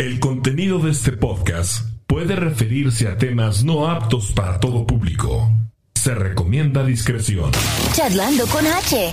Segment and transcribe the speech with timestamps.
[0.00, 5.52] El contenido de este podcast puede referirse a temas no aptos para todo público.
[5.94, 7.50] Se recomienda discreción.
[7.92, 9.12] Charlando con H.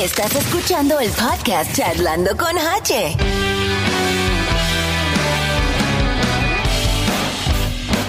[0.00, 3.16] Estás escuchando el podcast Charlando con H.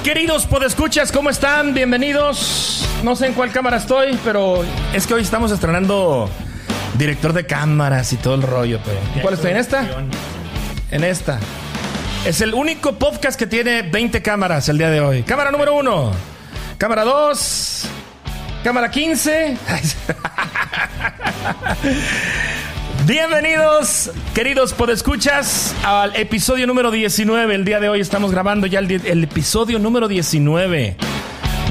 [0.04, 1.74] Queridos podescuchas, ¿cómo están?
[1.74, 2.88] Bienvenidos.
[3.04, 4.64] No sé en cuál cámara estoy, pero
[4.94, 6.30] es que hoy estamos estrenando
[6.96, 8.80] director de cámaras y todo el rollo.
[8.86, 9.00] Pero...
[9.16, 9.50] ¿En cuál estoy?
[9.50, 10.06] ¿En esta?
[10.92, 11.40] En esta.
[12.26, 15.24] Es el único podcast que tiene 20 cámaras el día de hoy.
[15.24, 16.12] Cámara número 1.
[16.78, 17.86] Cámara 2.
[18.64, 19.58] Cámara 15.
[23.06, 27.54] Bienvenidos, queridos podescuchas, al episodio número 19.
[27.54, 30.98] El día de hoy estamos grabando ya el, di- el episodio número 19.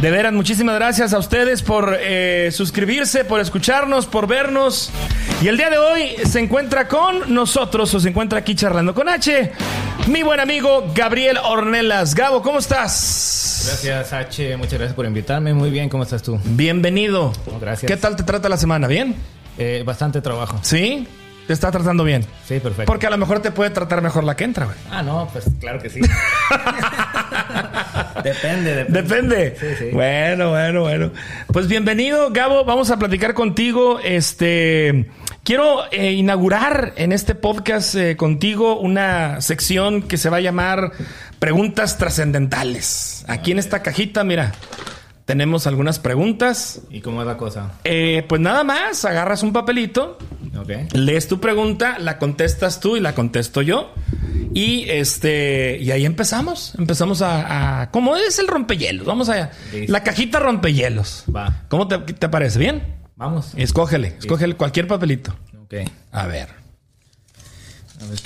[0.01, 4.91] De veras, muchísimas gracias a ustedes por eh, suscribirse, por escucharnos, por vernos.
[5.41, 9.09] Y el día de hoy se encuentra con nosotros, o se encuentra aquí charlando con
[9.09, 9.52] H,
[10.09, 12.15] mi buen amigo Gabriel Ornelas.
[12.15, 13.62] Gabo, ¿cómo estás?
[13.66, 14.57] Gracias, H.
[14.59, 15.55] Muchas gracias por invitarme.
[15.55, 16.38] Muy bien, ¿cómo estás tú?
[16.45, 17.33] Bienvenido.
[17.46, 17.90] Oh, gracias.
[17.90, 18.87] ¿Qué tal te trata la semana?
[18.87, 19.15] ¿Bien?
[19.57, 20.59] Eh, bastante trabajo.
[20.61, 21.09] ¿Sí?
[21.46, 22.27] ¿Te está tratando bien?
[22.46, 22.85] Sí, perfecto.
[22.87, 24.77] Porque a lo mejor te puede tratar mejor la que entra, güey.
[24.90, 26.01] Ah, no, pues claro que sí.
[28.23, 29.02] depende, depende.
[29.02, 29.57] Depende.
[29.59, 29.84] Sí, sí.
[29.93, 31.10] Bueno, bueno, bueno.
[31.52, 32.65] Pues bienvenido, Gabo.
[32.65, 33.98] Vamos a platicar contigo.
[34.02, 35.06] Este.
[35.43, 40.93] Quiero eh, inaugurar en este podcast eh, contigo una sección que se va a llamar
[41.38, 43.24] Preguntas Trascendentales.
[43.29, 44.52] Aquí en esta cajita, mira,
[45.26, 46.80] tenemos algunas preguntas.
[46.90, 47.73] ¿Y cómo es la cosa?
[47.84, 50.16] Eh, pues nada más, agarras un papelito,
[50.59, 50.95] Ok.
[50.95, 53.93] lees tu pregunta, la contestas tú y la contesto yo.
[54.55, 56.74] Y este, y ahí empezamos.
[56.79, 59.07] Empezamos a, a- ¿Cómo es el rompehielos?
[59.07, 59.51] Vamos allá.
[59.73, 59.93] Listo.
[59.93, 61.24] La cajita rompehielos.
[61.35, 61.65] Va.
[61.69, 62.59] ¿Cómo te, te parece?
[62.59, 62.83] ¿Bien?
[63.16, 63.52] Vamos.
[63.57, 65.34] Escógele, escógele cualquier papelito.
[65.62, 65.75] Ok.
[66.12, 66.49] A ver.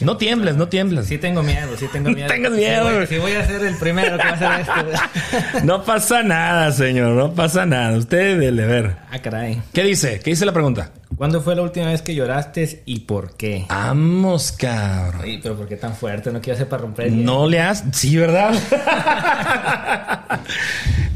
[0.00, 1.06] No tiembles, no tiembles.
[1.06, 2.28] Sí tengo miedo, sí tengo miedo.
[2.28, 3.06] tengas Sí miedo, voy- güey.
[3.06, 5.62] Si voy, a ser el primero que va a hacer esto.
[5.64, 7.12] No pasa nada, señor.
[7.14, 7.96] No pasa nada.
[7.96, 8.96] Usted dele, a ver.
[9.10, 9.62] ah, caray.
[9.72, 10.20] ¿Qué dice?
[10.20, 10.90] ¿Qué dice la pregunta?
[11.16, 13.66] ¿Cuándo fue la última vez que lloraste y por qué?
[13.68, 15.22] Vamos, cabrón.
[15.24, 16.30] Ay, pero ¿por qué tan fuerte?
[16.30, 17.24] No quiero hacer para romper el.
[17.24, 17.82] No le has.
[17.92, 18.54] Sí, ¿verdad?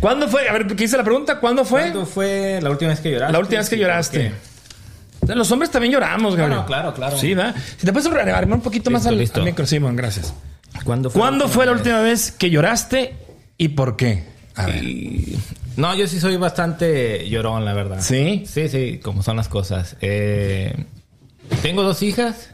[0.01, 0.49] ¿Cuándo fue?
[0.49, 1.39] A ver, ¿qué dice la pregunta?
[1.39, 1.83] ¿Cuándo fue?
[1.83, 3.33] ¿Cuándo fue la última vez que lloraste?
[3.33, 4.33] La última vez que lloraste.
[5.27, 6.61] Los hombres también lloramos, Gabriel.
[6.61, 7.17] no, claro, claro.
[7.17, 7.55] Sí, ¿verdad?
[7.77, 9.41] Si te puedes arrimar un poquito más Listo, al, listo.
[9.41, 10.35] al micro, Simón, gracias.
[10.85, 13.15] ¿Cuándo fue, ¿Cuándo fue la última vez que lloraste
[13.59, 14.25] y por qué?
[14.57, 14.83] A ver.
[14.83, 15.39] Y-
[15.77, 18.01] No, yo sí soy bastante llorón, la verdad.
[18.01, 18.45] ¿Sí?
[18.47, 19.97] Sí, sí, como son las cosas.
[20.01, 20.75] Eh,
[21.63, 22.51] tengo dos hijas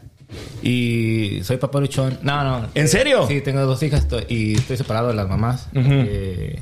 [0.61, 2.19] y soy papá luchón.
[2.21, 2.67] No, no.
[2.75, 3.25] ¿En eh, serio?
[3.27, 5.67] Sí, tengo dos hijas y estoy separado de las mamás.
[5.73, 6.59] Eh,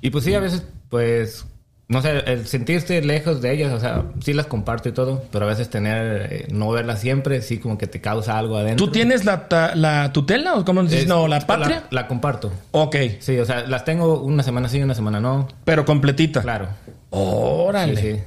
[0.00, 1.46] y pues sí, a veces, pues,
[1.88, 5.46] no sé, el sentirte lejos de ellas, o sea, sí las comparto y todo, pero
[5.46, 8.84] a veces tener, eh, no verlas siempre, sí como que te causa algo adentro.
[8.86, 11.00] ¿Tú tienes la, ta- la tutela o cómo dices?
[11.02, 11.84] Es- No, la patria.
[11.90, 12.52] La, la comparto.
[12.72, 15.48] Ok, Sí, o sea, las tengo una semana sí, una semana no.
[15.64, 16.42] pero completita.
[16.42, 16.68] Claro.
[17.10, 17.96] Órale.
[17.96, 18.20] Sí, sí.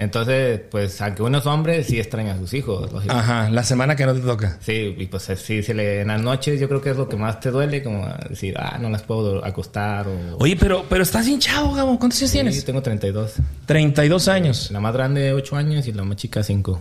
[0.00, 2.90] Entonces, pues, aunque uno es hombre, sí extraña a sus hijos.
[2.90, 3.14] lógico.
[3.14, 4.56] Ajá, la semana que no te toca.
[4.60, 7.16] Sí, y pues sí, sí, le- en las noches yo creo que es lo que
[7.16, 10.38] más te duele, como decir, ah, no las puedo acostar o...
[10.38, 11.98] Oye, pero, pero estás bien chavo, Gabo.
[11.98, 12.64] ¿Cuántos años Sí, tienes?
[12.64, 13.34] tengo 32.
[13.66, 14.70] 32 años.
[14.70, 16.80] La más grande, 8 años, y la más chica, 5.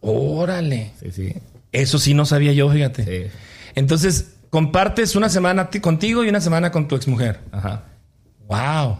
[0.00, 0.90] Órale.
[1.00, 1.34] Sí, sí,
[1.72, 3.04] Eso sí no sabía yo, fíjate.
[3.04, 3.30] sí.
[3.76, 7.38] Entonces, compartes una semana ti- contigo y una semana con tu exmujer.
[7.52, 7.84] Ajá.
[8.48, 8.98] Wow.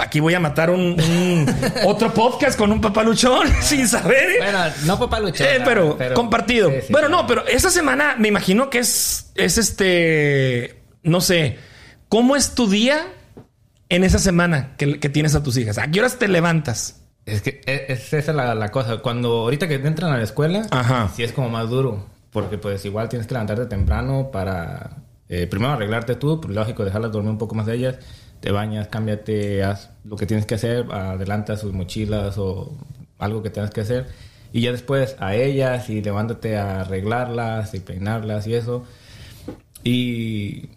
[0.00, 1.46] Aquí voy a matar un, un-
[1.86, 4.30] otro podcast con un papaluchón sin saber.
[4.30, 4.36] ¿eh?
[4.38, 5.46] Bueno, no papá luchar.
[5.48, 6.70] Eh, pero, compartido.
[6.70, 11.58] Sí, sí, bueno, no, pero esa semana me imagino que es, es este, no sé,
[12.08, 13.06] ¿cómo es tu día
[13.88, 15.78] en esa semana que, que tienes a tus hijas?
[15.78, 17.02] ¿A qué horas te levantas?
[17.26, 18.98] Es que es, es esa la, la cosa.
[18.98, 21.10] Cuando ahorita que entran a la escuela, Ajá.
[21.14, 22.06] sí es como más duro.
[22.30, 24.90] Porque pues igual tienes que levantarte temprano para
[25.28, 27.96] eh, primero arreglarte tú, pues, lógico, dejarlas dormir un poco más de ellas.
[28.40, 32.76] Te bañas, cámbiate, haz lo que tienes que hacer, adelanta sus mochilas o
[33.18, 34.06] algo que tengas que hacer.
[34.52, 38.84] Y ya después a ellas y levántate a arreglarlas y peinarlas y eso.
[39.82, 40.68] Y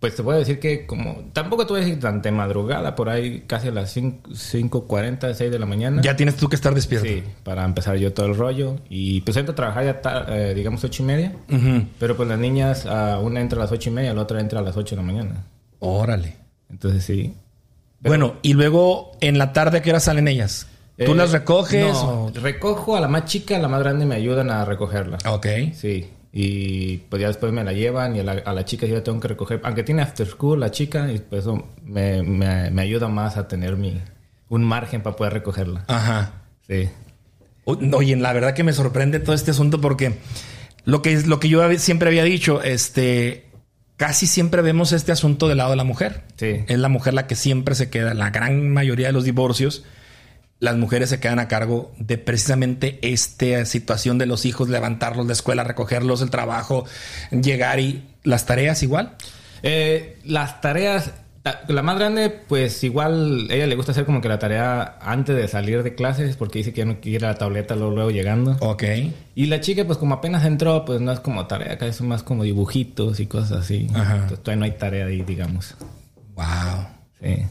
[0.00, 1.24] pues te puedo decir que como...
[1.32, 5.32] Tampoco te voy a decir tan de madrugada, por ahí casi a las 5, 5.40,
[5.34, 6.02] 6 de la mañana.
[6.02, 7.06] Ya tienes tú que estar despierto.
[7.08, 8.76] Sí, para empezar yo todo el rollo.
[8.88, 11.32] Y pues entro a trabajar ya, ta- eh, digamos, ocho y media.
[11.50, 11.86] Ujú.
[11.98, 14.60] Pero pues las niñas, ah, una entra a las ocho y media, la otra entra
[14.60, 15.44] a las 8 de la mañana.
[15.78, 16.36] Órale.
[16.70, 17.34] Entonces sí.
[18.00, 20.66] Bueno, y luego en la tarde, ¿a qué hora salen ellas?
[20.96, 21.82] ¿Tú Eh, las recoges?
[21.92, 25.18] no, o- Recojo a la más chica, a la más grande me ayudan a recogerla.
[25.28, 25.46] Ok.
[25.74, 26.08] Sí.
[26.32, 29.02] Y pues ya después me la llevan y a la, a la chica yo la
[29.02, 29.60] tengo que recoger.
[29.64, 33.48] Aunque tiene after school la chica, y pues eso me, me, me ayuda más a
[33.48, 34.00] tener mi,
[34.50, 35.84] un margen para poder recogerla.
[35.88, 36.42] Ajá.
[36.66, 36.88] Sí.
[37.64, 40.18] Oye, la verdad que me sorprende todo este asunto porque
[40.84, 43.45] lo que, lo que yo siempre había dicho, este,
[43.96, 46.22] casi siempre vemos este asunto del lado de la mujer.
[46.36, 46.64] Sí.
[46.68, 49.84] Es la mujer la que siempre se queda, la gran mayoría de los divorcios,
[50.58, 55.34] las mujeres se quedan a cargo de precisamente esta situación de los hijos, levantarlos de
[55.34, 56.84] escuela, recogerlos, el trabajo,
[57.30, 59.16] llegar y las tareas igual.
[59.62, 61.14] Eh, las tareas, ta-
[61.68, 65.46] la más grande, pues igual ella le gusta hacer como que la tarea antes de
[65.48, 68.56] salir de clases porque dice que ya no quiere la tableta luego, luego llegando.
[68.60, 68.84] Ok.
[69.34, 72.22] Y la chica, pues como apenas entró, pues no es como tarea, acá es más
[72.22, 73.88] como dibujitos y cosas así.
[73.94, 74.14] Ajá.
[74.14, 75.74] Entonces todavía no hay tarea ahí, digamos.
[76.34, 76.86] Wow.
[77.20, 77.46] Sí.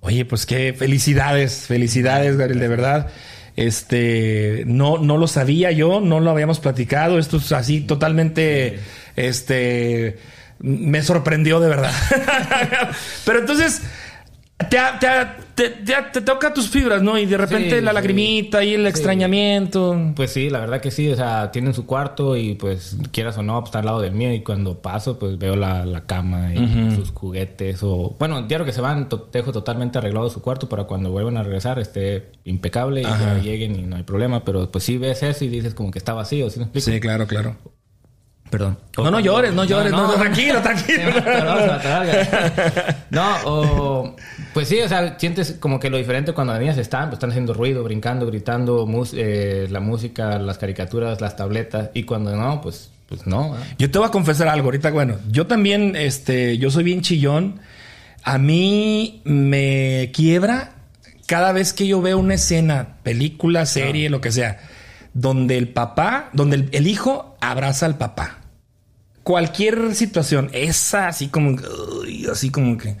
[0.00, 3.08] Oye, pues qué felicidades, felicidades, Gabriel, de verdad.
[3.56, 7.18] Este, no, no lo sabía yo, no lo habíamos platicado.
[7.18, 8.80] Esto es así totalmente,
[9.16, 10.18] este,
[10.58, 11.92] me sorprendió de verdad.
[13.24, 13.82] Pero entonces,
[14.70, 15.08] te, te,
[15.54, 17.18] te, te- te toca tus fibras, ¿no?
[17.18, 17.94] Y de repente Sí, la sí.
[17.96, 20.12] lagrimita y el extrañamiento.
[20.14, 23.42] Pues sí, la verdad que sí, o sea, tienen su cuarto y pues quieras o
[23.42, 26.54] no, pues, está al lado del mío y cuando paso pues veo la, la cama
[26.54, 28.14] y sus juguetes o...
[28.18, 31.42] Bueno, diario que se van, to- dejo totalmente arreglado su cuarto para cuando vuelvan a
[31.42, 35.48] regresar esté impecable y lleguen y no hay problema, pero pues sí ves eso y
[35.48, 36.90] dices como que está vacío, ¿sí me explico?
[36.92, 37.56] Sí, claro, claro.
[38.50, 38.78] Perdón.
[38.96, 41.02] No, no llores, no llores, no, no, tranquilo, tranquilo.
[41.14, 42.26] Güey.
[43.10, 44.16] No, o...
[44.52, 47.30] Pues sí, o sea, sientes como que lo diferente cuando las niñas están, pues están
[47.30, 52.90] haciendo ruido, brincando, gritando, eh, la música, las caricaturas, las tabletas, y cuando no, pues,
[53.08, 53.56] pues no.
[53.78, 54.90] Yo te voy a confesar algo ahorita.
[54.90, 57.60] Bueno, yo también, este, yo soy bien chillón.
[58.22, 60.74] A mí me quiebra
[61.26, 64.60] cada vez que yo veo una escena, película, serie, lo que sea,
[65.14, 68.40] donde el papá, donde el, hijo abraza al papá.
[69.22, 71.56] Cualquier situación, esa así como,
[72.30, 72.96] así como que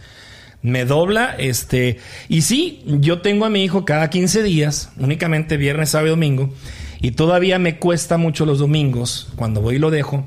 [0.62, 5.90] me dobla, este, y sí, yo tengo a mi hijo cada 15 días, únicamente viernes,
[5.90, 6.54] sábado y domingo,
[7.02, 10.26] y todavía me cuesta mucho los domingos, cuando voy y lo dejo,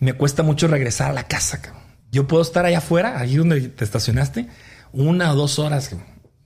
[0.00, 1.60] me cuesta mucho regresar a la casa.
[2.10, 4.48] Yo puedo estar allá afuera, ahí donde te estacionaste,
[4.92, 5.94] una o dos horas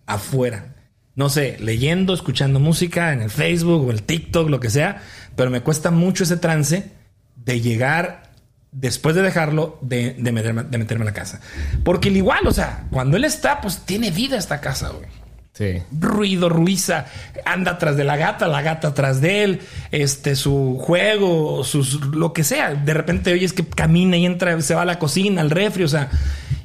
[0.06, 0.71] afuera.
[1.14, 5.02] No sé, leyendo, escuchando música en el Facebook o el TikTok, lo que sea,
[5.36, 6.92] pero me cuesta mucho ese trance
[7.36, 8.32] de llegar
[8.70, 11.40] después de dejarlo, de, de meterme, de meterme a la casa.
[11.84, 15.06] Porque el igual, o sea, cuando él está, pues tiene vida esta casa, güey.
[15.52, 15.82] Sí.
[15.92, 17.04] Ruido, ruiza,
[17.44, 19.60] anda atrás de la gata, la gata atrás de él,
[19.90, 22.74] este, su juego, sus, lo que sea.
[22.74, 25.88] De repente oyes que camina y entra, se va a la cocina, al refri, o
[25.88, 26.08] sea,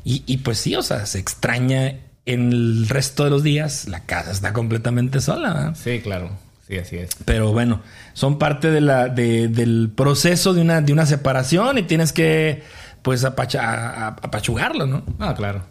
[0.05, 1.95] y, y pues sí, o sea, se extraña
[2.27, 5.75] en el resto de los días, la casa está completamente sola, ¿verdad?
[5.81, 6.29] Sí, claro.
[6.67, 7.11] Sí, así es.
[7.25, 7.81] Pero bueno,
[8.13, 12.63] son parte de la, de- del proceso de una, de una separación y tienes que,
[13.01, 15.03] pues, apacha- apachugarlo, ¿no?
[15.19, 15.63] Ah, claro.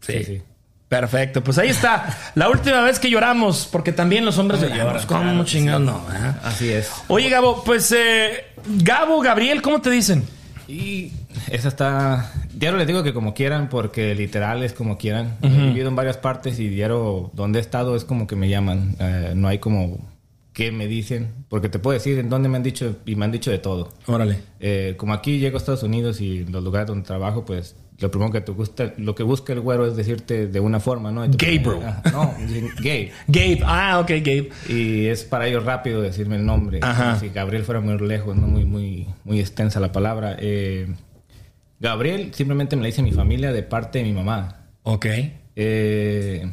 [0.00, 0.22] Sí.
[0.24, 0.42] sí.
[0.88, 2.16] Perfecto, pues ahí está.
[2.36, 5.06] La última vez que lloramos, porque también los hombres lloramos.
[5.06, 6.06] ¿Cómo claro chingados no?
[6.14, 6.32] eh?
[6.44, 6.88] Así es.
[7.08, 8.44] Oye, Gabo, pues, eh,
[8.78, 10.22] Gabo, Gabriel, ¿cómo te dicen?
[10.68, 11.10] Y
[11.50, 12.30] esa está...
[12.54, 15.36] Diario les digo que como quieran, porque literal es como quieran.
[15.42, 18.96] He vivido en varias partes y diario donde he estado es como que me llaman.
[18.98, 19.98] Eh, no hay como
[20.52, 23.32] qué me dicen, porque te puedo decir en dónde me han dicho y me han
[23.32, 23.88] dicho de todo.
[24.06, 24.38] Órale.
[24.60, 28.30] Eh, como aquí llego a Estados Unidos y los lugares donde trabajo, pues lo primero
[28.32, 31.22] que te gusta, lo que busca el güero es decirte de una forma, ¿no?
[31.28, 31.80] Pone- bro.
[31.84, 32.34] Ah, no,
[32.80, 33.10] gay.
[33.28, 34.50] Gabe, ah, ok, Gabe.
[34.68, 36.78] Y es para ellos rápido decirme el nombre.
[36.82, 37.18] Ajá.
[37.18, 40.36] Si Gabriel fuera muy lejos, no muy, muy, muy extensa la palabra.
[40.40, 40.86] Eh,
[41.84, 44.70] Gabriel simplemente me la dice mi familia de parte de mi mamá.
[44.84, 45.04] Ok.
[45.54, 46.50] Eh,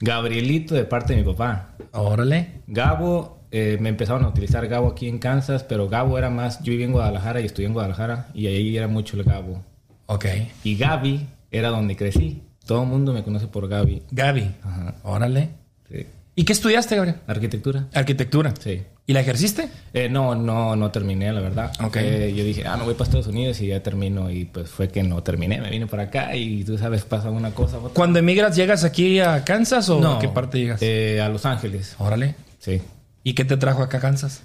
[0.00, 1.76] Gabrielito de parte de mi papá.
[1.92, 2.62] Órale.
[2.66, 6.72] Gabo, eh, me empezaron a utilizar Gabo aquí en Kansas, pero Gabo era más, yo
[6.72, 9.62] viví en Guadalajara y estudié en Guadalajara y ahí era mucho el Gabo.
[10.06, 10.24] Ok.
[10.64, 12.42] Y Gaby era donde crecí.
[12.66, 14.02] Todo el mundo me conoce por Gaby.
[14.10, 14.52] Gaby.
[14.64, 14.96] Ajá.
[15.04, 15.50] Órale.
[15.88, 16.06] Sí.
[16.34, 17.18] ¿Y qué estudiaste, Gabriel?
[17.28, 17.86] Arquitectura.
[17.94, 18.52] Arquitectura.
[18.58, 18.82] Sí.
[19.08, 19.68] ¿Y la ejerciste?
[19.92, 21.72] Eh, no, no, no terminé, la verdad.
[21.80, 21.96] Ok.
[21.96, 24.30] Eh, yo dije, ah, no voy para Estados Unidos y ya termino.
[24.30, 25.60] Y pues fue que no terminé.
[25.60, 27.78] Me vine para acá y tú sabes, pasa una cosa.
[27.78, 27.90] Otra.
[27.94, 30.82] Cuando emigras, ¿llegas aquí a Kansas o a qué parte llegas?
[30.82, 31.94] Eh, a Los Ángeles.
[31.98, 32.34] Órale.
[32.58, 32.82] Sí.
[33.22, 34.42] ¿Y qué te trajo acá a Kansas?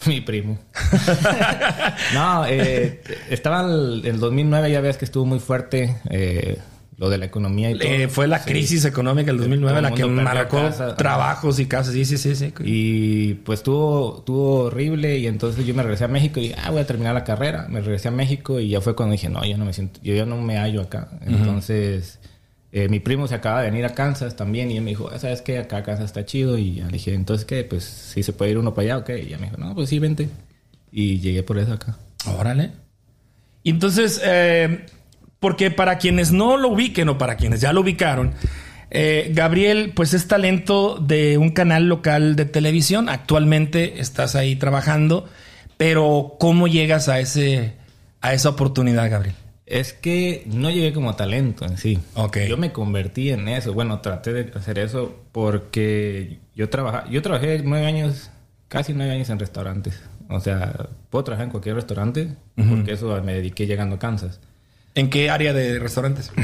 [0.06, 0.58] Mi primo.
[2.14, 6.58] no, eh, estaba el, el 2009, ya ves que estuvo muy fuerte eh,
[7.00, 7.88] lo de la economía y todo.
[7.88, 8.50] Eh, fue la Sí.
[8.50, 10.96] crisis económica del 2009 Todo la el que marcó casa.
[10.96, 11.94] trabajos y casas.
[11.94, 12.34] Sí, sí, sí.
[12.36, 12.52] sí.
[12.62, 16.70] Y pues estuvo, estuvo horrible y entonces yo me regresé a México y dije, ah,
[16.70, 17.66] voy a terminar la carrera.
[17.70, 20.14] Me regresé a México y ya fue cuando dije, no, yo no me siento, yo
[20.14, 21.08] ya no me hallo acá.
[21.26, 22.18] Entonces,
[22.70, 25.18] eh, mi primo se acaba de venir a Kansas también y él me dijo, "Ah,
[25.18, 25.56] ¿sabes qué?
[25.58, 26.58] Acá Kansas está chido.
[26.58, 27.64] Y ya le dije, entonces, ¿qué?
[27.64, 29.10] Pues sí se puede ir uno para allá, ¿ok?
[29.24, 30.28] Y ya me dijo, no, pues sí, vente.
[30.92, 31.96] Y llegué por eso acá.
[32.38, 32.72] Órale.
[33.62, 34.84] Y entonces, eh,
[35.40, 38.34] porque para quienes no lo ubiquen o para quienes ya lo ubicaron,
[38.90, 43.08] eh, Gabriel, pues es talento de un canal local de televisión.
[43.08, 45.28] Actualmente estás ahí trabajando,
[45.76, 47.72] Pero, ¿cómo llegas a ese
[48.20, 49.34] a esa oportunidad, Gabriel?
[49.64, 51.98] Es que no llegué como talento en sí.
[52.14, 52.38] Ok.
[52.48, 53.72] Yo me convertí en eso.
[53.72, 58.30] Bueno, traté de hacer eso porque yo trabajaba, yo trabajé nueve años,
[58.68, 60.02] casi nueve años en restaurantes.
[60.28, 64.38] O sea, puedo trabajar en cualquier restaurante porque eso me dediqué llegando a Kansas.
[64.94, 66.30] ¿En qué área de restaurantes?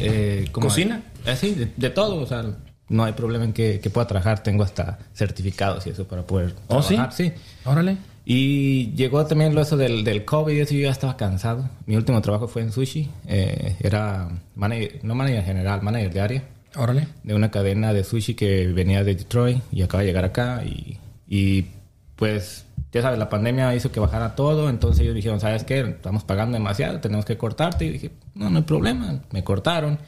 [0.00, 1.02] Eh, como- ¿Cocina?
[1.26, 2.16] Eh, sí, de, de todo.
[2.22, 2.44] O sea,
[2.88, 4.42] no hay problema en que, que pueda trabajar.
[4.44, 6.96] Tengo hasta certificados y eso para poder ¿Oh, sí?
[7.10, 7.32] sí?
[7.64, 7.96] Órale.
[8.24, 11.68] Y llegó también lo eso del, del COVID y eso yo ya estaba cansado.
[11.86, 13.08] Mi último trabajo fue en sushi.
[13.26, 16.42] Eh, era manager, no manager general, manager de área
[16.76, 17.08] Órale.
[17.24, 20.62] de una cadena de sushi que venía de Detroit y acaba de llegar acá.
[20.64, 21.66] Y, y,
[22.14, 24.68] pues, ya sabes, la pandemia hizo que bajara todo.
[24.70, 25.80] Entonces ellos dijeron, ¿sabes qué?
[25.80, 27.84] Estamos pagando demasiado, tenemos que cortarte.
[27.84, 29.20] Y dije, no, no hay problema.
[29.32, 29.98] Me cortaron.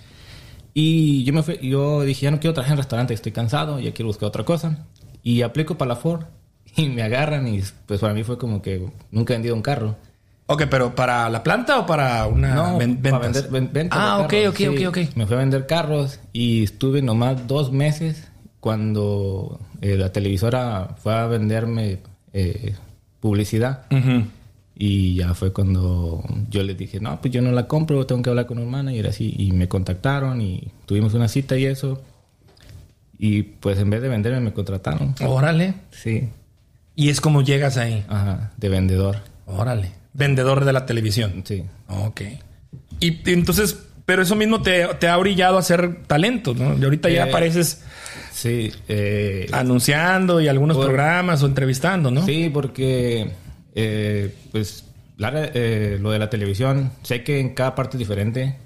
[0.72, 3.92] Y yo me fui, yo dije, ya no quiero trabajar en restaurante, estoy cansado, ya
[3.92, 4.86] quiero buscar otra cosa.
[5.22, 6.22] Y aplico para la Ford
[6.76, 9.96] y me agarran y pues para mí fue como que nunca he vendido un carro.
[10.46, 13.42] Ok, pero ¿para la planta o para una No, ven- para ventas?
[13.50, 14.66] vender, ven- ventas ah, ok, ok, sí.
[14.66, 14.98] ok, ok.
[15.16, 18.26] Me fui a vender carros y estuve nomás dos meses
[18.58, 21.98] cuando eh, la televisora fue a venderme
[22.32, 22.74] eh,
[23.20, 23.86] publicidad.
[24.82, 28.30] Y ya fue cuando yo les dije, no, pues yo no la compro, tengo que
[28.30, 29.34] hablar con un manager así.
[29.36, 32.00] Y me contactaron y tuvimos una cita y eso.
[33.18, 35.14] Y pues en vez de venderme me contrataron.
[35.22, 35.74] Órale.
[35.90, 36.28] Sí,
[36.96, 38.04] Y es como llegas ahí.
[38.08, 39.18] ajá, de vendedor.
[39.46, 39.92] Órale.
[40.14, 41.42] Vendedor de la televisión.
[41.44, 41.64] Sí.
[41.88, 42.22] Ok.
[43.00, 46.78] Y, entonces, pero eso mismo te, te ha brillado a ser talento, ¿no?
[46.78, 47.82] Y ahorita ya Eh, apareces
[48.40, 52.24] Sí, eh, anunciando y algunos por- programas o entrevistando, ¿no?
[52.24, 53.32] Sí, porque
[53.74, 54.84] eh, pues
[55.18, 58.56] la- eh, lo de la televisión, sé que en cada parte es diferente.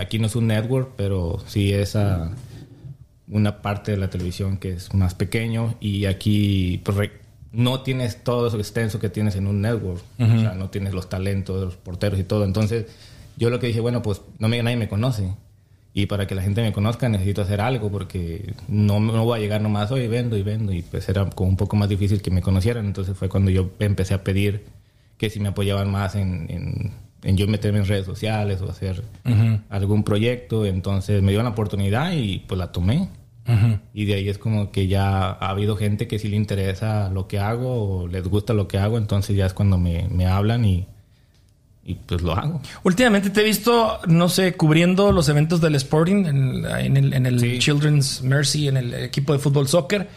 [0.00, 2.30] Aquí no es un network, pero sí es ah,
[3.28, 7.10] una parte de la televisión que es más pequeño y aquí pues,
[7.52, 10.00] no tienes todo eso extenso que tienes en un network.
[10.18, 12.44] O sea, no tienes los talentos los porteros y todo.
[12.46, 12.86] Entonces,
[13.36, 15.34] yo lo que dije, bueno, pues no me, nadie me conoce.
[15.94, 19.42] Y para que la gente me conozca necesito hacer algo porque no, no voy a
[19.42, 22.30] llegar nomás hoy vendo y vendo y pues era como un poco más difícil que
[22.30, 22.86] me conocieran.
[22.86, 24.66] Entonces fue cuando yo empecé a pedir
[25.16, 26.92] que si me apoyaban más en, en,
[27.22, 29.02] en yo meterme en redes sociales o hacer
[29.70, 30.66] algún proyecto.
[30.66, 33.08] Entonces me dio la oportunidad y pues la tomé.
[33.48, 33.78] Ujú.
[33.94, 37.26] Y de ahí es como que ya ha habido gente que sí le interesa lo
[37.26, 38.98] que hago o les gusta lo que hago.
[38.98, 40.86] Entonces ya es cuando me, me hablan y,
[41.88, 42.60] y pues lo hago.
[42.84, 47.26] Últimamente te he visto, no sé, cubriendo los eventos del Sporting en, en el, en
[47.26, 47.58] el Sí.
[47.58, 50.08] Children's Mercy, en el equipo de fútbol soccer.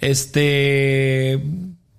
[0.00, 1.40] Este,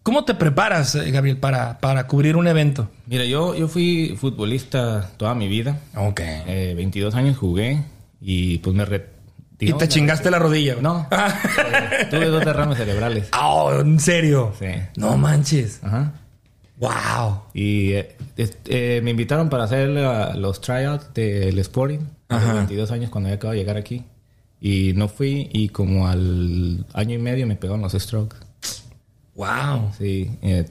[0.04, 2.90] ¿cómo te preparas, eh, Gabriel, para, para cubrir un evento?
[3.08, 5.80] Mira, yo, yo fui futbolista toda mi vida.
[5.96, 6.20] Ok.
[6.24, 7.84] Eh, 22 años jugué
[8.22, 8.86] y pues me...
[8.86, 9.18] re-
[9.62, 10.76] y te chingaste la rodilla.
[10.82, 11.08] No.
[11.92, 13.28] Eh, tuve dos derrames cerebrales.
[13.34, 14.54] Ah, ¿en serio?
[14.58, 14.68] Sí.
[14.96, 15.80] No manches.
[15.84, 16.14] Ajá.
[16.80, 17.42] Wow.
[17.54, 22.00] Y eh, eh, me invitaron para hacer la- los tryouts del Sporting.
[22.30, 22.54] Ajá.
[22.54, 24.04] 22 años cuando ya acabo de llegar aquí.
[24.62, 28.38] Y no fui y como al año y medio me pegaron los strokes.
[29.36, 29.92] Wow.
[29.98, 30.66] Sí, eh,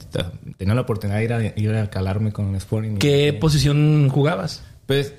[0.57, 2.91] tenía la oportunidad de ir a, ir a calarme con el Sporting.
[2.95, 4.61] y- ¿Qué posición jugabas?
[4.85, 5.13] Pues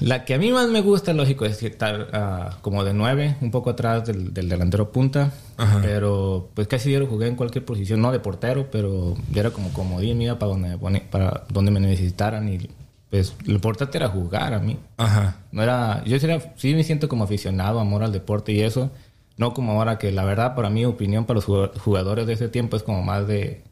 [0.00, 3.50] la que a mí más me gusta, lógico, es estar ah, como de nueve, un
[3.50, 5.32] poco atrás del, del delantero punta.
[5.56, 5.80] Ajá.
[5.82, 9.72] Pero pues casi yo jugué en cualquier posición, no de portero, pero yo era como
[9.72, 12.48] comodín, iba para donde, para donde me necesitaran.
[12.52, 12.68] Y
[13.10, 14.76] pues lo importante era jugar a mí.
[14.96, 15.36] Ajá.
[15.52, 18.90] No era, yo sí, era- sí me siento como aficionado, amor al deporte y eso.
[19.36, 22.48] No como ahora que la verdad, para mi opinión, para los jugado- jugadores de ese
[22.48, 23.62] tiempo es como más de,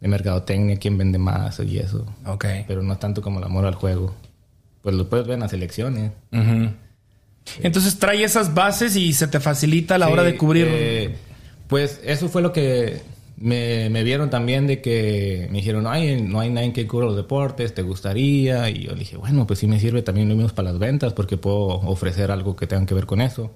[0.00, 2.04] de mercadotecnia, quién vende más y eso.
[2.26, 2.44] Ok.
[2.66, 4.14] Pero no es tanto como el amor al juego.
[4.82, 6.10] Pues lo puedes ver en las elecciones.
[6.32, 6.70] Ujú.
[7.62, 10.66] Entonces trae esas bases y se te facilita a la Sí, hora de cubrir.
[10.68, 11.16] eh,
[11.68, 13.00] pues eso fue lo que
[13.36, 17.16] me, me vieron también de que me dijeron, Ay, no hay nadie que cubra los
[17.16, 18.68] deportes, ¿te gustaría?
[18.70, 21.36] Y yo dije, bueno, pues sí me sirve también lo mismo para las ventas porque
[21.36, 23.50] puedo ofrecer algo que tenga que ver con eso.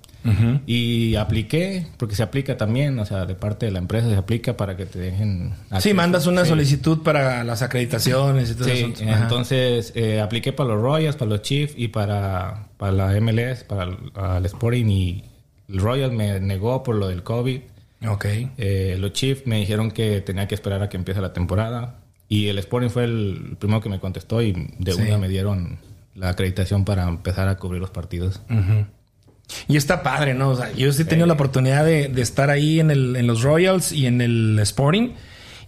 [0.67, 4.57] Y apliqué, porque se aplica también, o sea, de parte de la empresa se aplica
[4.57, 5.53] para que te dejen...
[5.79, 6.49] Sí, mandas una Sí.
[6.51, 9.05] solicitud para las acreditaciones y todo Sí, eso.
[9.05, 13.85] Entonces eh, apliqué para los Royals, para los Chiefs y para, para la MLS, para
[13.85, 15.23] el, al Sporting y
[15.69, 17.61] el Royal me negó por lo del COVID.
[18.07, 18.25] Ok.
[18.59, 22.49] Eh, los Chiefs me dijeron que tenía que esperar a que empiece la temporada y
[22.49, 25.03] el Sporting fue el primero que me contestó y de Sí.
[25.03, 25.79] una me dieron
[26.15, 28.41] la acreditación para empezar a cubrir los partidos.
[29.69, 30.51] Y está padre, ¿no?
[30.51, 33.27] O sea, yo sí he tenido la oportunidad de, de estar ahí en, el, en
[33.29, 35.11] los Royals y en el Sporting.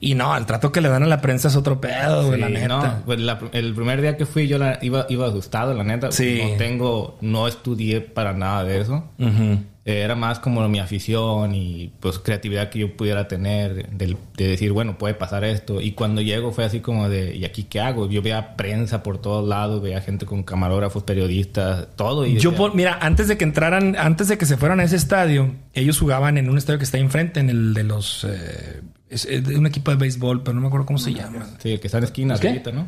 [0.00, 2.40] Y no, el trato que le dan a la prensa es otro pedo, güey, Sí,
[2.40, 2.68] la neta.
[2.68, 6.12] no, pues la- el primer día que fui yo la- iba, iba asustado, la neta.
[6.12, 6.40] Sí.
[6.42, 9.04] No tengo, no estudié para nada de eso.
[9.84, 14.48] Eh, era más como mi afición y pues creatividad que yo pudiera tener del- de,
[14.48, 15.80] decir, bueno, puede pasar esto.
[15.80, 18.06] Y cuando llego fue así como de, ¿y aquí qué hago?
[18.08, 22.26] Yo veía prensa por todos lados, veía gente con camarógrafos, periodistas, todo.
[22.26, 24.96] Y Yo, por- mira, antes de que entraran, antes de que se fueran a ese
[24.96, 28.24] estadio, ellos jugaban en un estadio que está ahí enfrente, en el de los.
[28.28, 31.46] eh, es, es de un equipo de béisbol, pero no me acuerdo cómo se llama.
[31.62, 32.86] Sí, el que está en esquina, arribita, ¿no?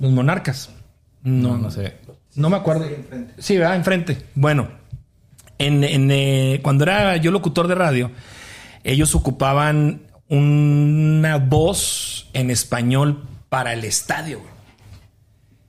[0.00, 0.70] Los Monarcas.
[1.22, 1.96] No, No, no sé.
[2.34, 2.86] No me acuerdo.
[3.38, 3.76] Sí, ¿verdad?
[3.76, 4.18] Enfrente.
[4.34, 4.68] Bueno,
[5.58, 8.10] en, en, eh, cuando era yo locutor de radio,
[8.84, 14.38] ellos ocupaban una voz en español para el estadio.
[14.40, 14.50] güey.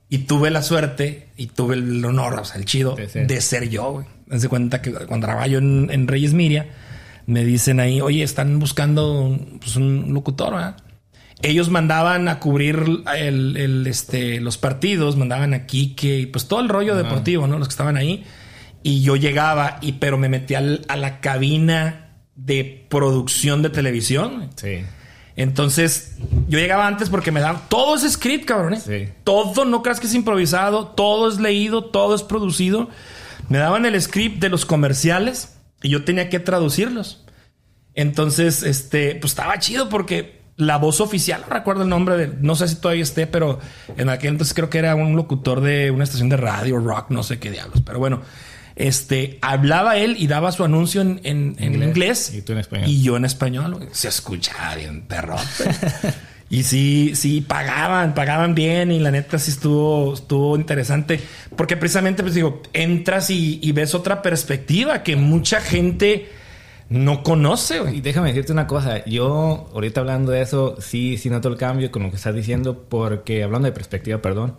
[0.08, 3.26] Y tuve la suerte y tuve el honor, o sea, el chido, De ser.
[3.26, 4.06] de ser yo, güey.
[4.48, 6.66] Cuenta que cuando trabajaba yo en, en Reyes Miria,
[7.26, 10.76] me dicen ahí, oye, están buscando un, pues, un locutor, ¿verdad?
[11.42, 12.82] Ellos mandaban a cubrir
[13.16, 17.58] el, el, este, los partidos, mandaban a Quique y pues todo el rollo deportivo, ¿no?
[17.58, 18.24] Los que estaban ahí.
[18.82, 24.50] Y yo llegaba, y pero me metí al- a la cabina de producción de televisión.
[24.56, 24.80] Sí.
[25.36, 26.16] Entonces,
[26.48, 28.74] yo llegaba antes porque me daban todo es script, cabrón.
[28.74, 28.80] ¿eh?
[28.80, 29.12] Sí.
[29.24, 32.88] Todo, no creas que es improvisado, todo es leído, todo es producido.
[33.48, 35.53] Me daban el script de los comerciales
[35.84, 37.24] y yo tenía que traducirlos.
[37.94, 42.54] Entonces, este, pues estaba chido porque la voz oficial, no recuerdo el nombre de, no
[42.56, 43.60] sé si todavía esté, pero
[43.96, 47.22] en aquel entonces creo que era un locutor de una estación de radio, rock, no
[47.22, 48.22] sé qué diablos, pero bueno,
[48.76, 51.88] este, hablaba él y daba su anuncio en, en- en Inglés.
[51.88, 52.34] inglés.
[52.34, 52.88] Y tú en español.
[52.88, 55.36] Y yo en español, se escuchaba bien perro.
[56.50, 61.20] y sí, sí, pagaban, pagaban bien y la neta sí estuvo, estuvo interesante.
[61.56, 66.28] Porque precisamente, pues digo, entras y, ves otra perspectiva que mucha gente
[66.90, 71.48] no conoce, Y déjame decirte una cosa, yo ahorita hablando de eso, sí, sí noto
[71.48, 74.56] el cambio con lo que estás diciendo, porque hablando de perspectiva, perdón,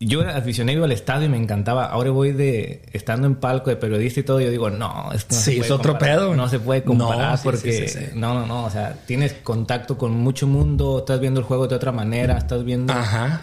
[0.00, 1.86] yo era aficionado al estadio y me encantaba.
[1.86, 5.40] Ahora voy de estando en palco de periodista y todo, yo digo, no, esto no
[5.40, 6.36] Sí, se puede es otro pedo.
[6.36, 8.06] No se puede comparar No, porque sí, sí, sí.
[8.14, 11.74] no, no, no, o sea, tienes contacto con mucho mundo, estás viendo el juego de
[11.74, 13.42] otra manera, estás viendo Ajá.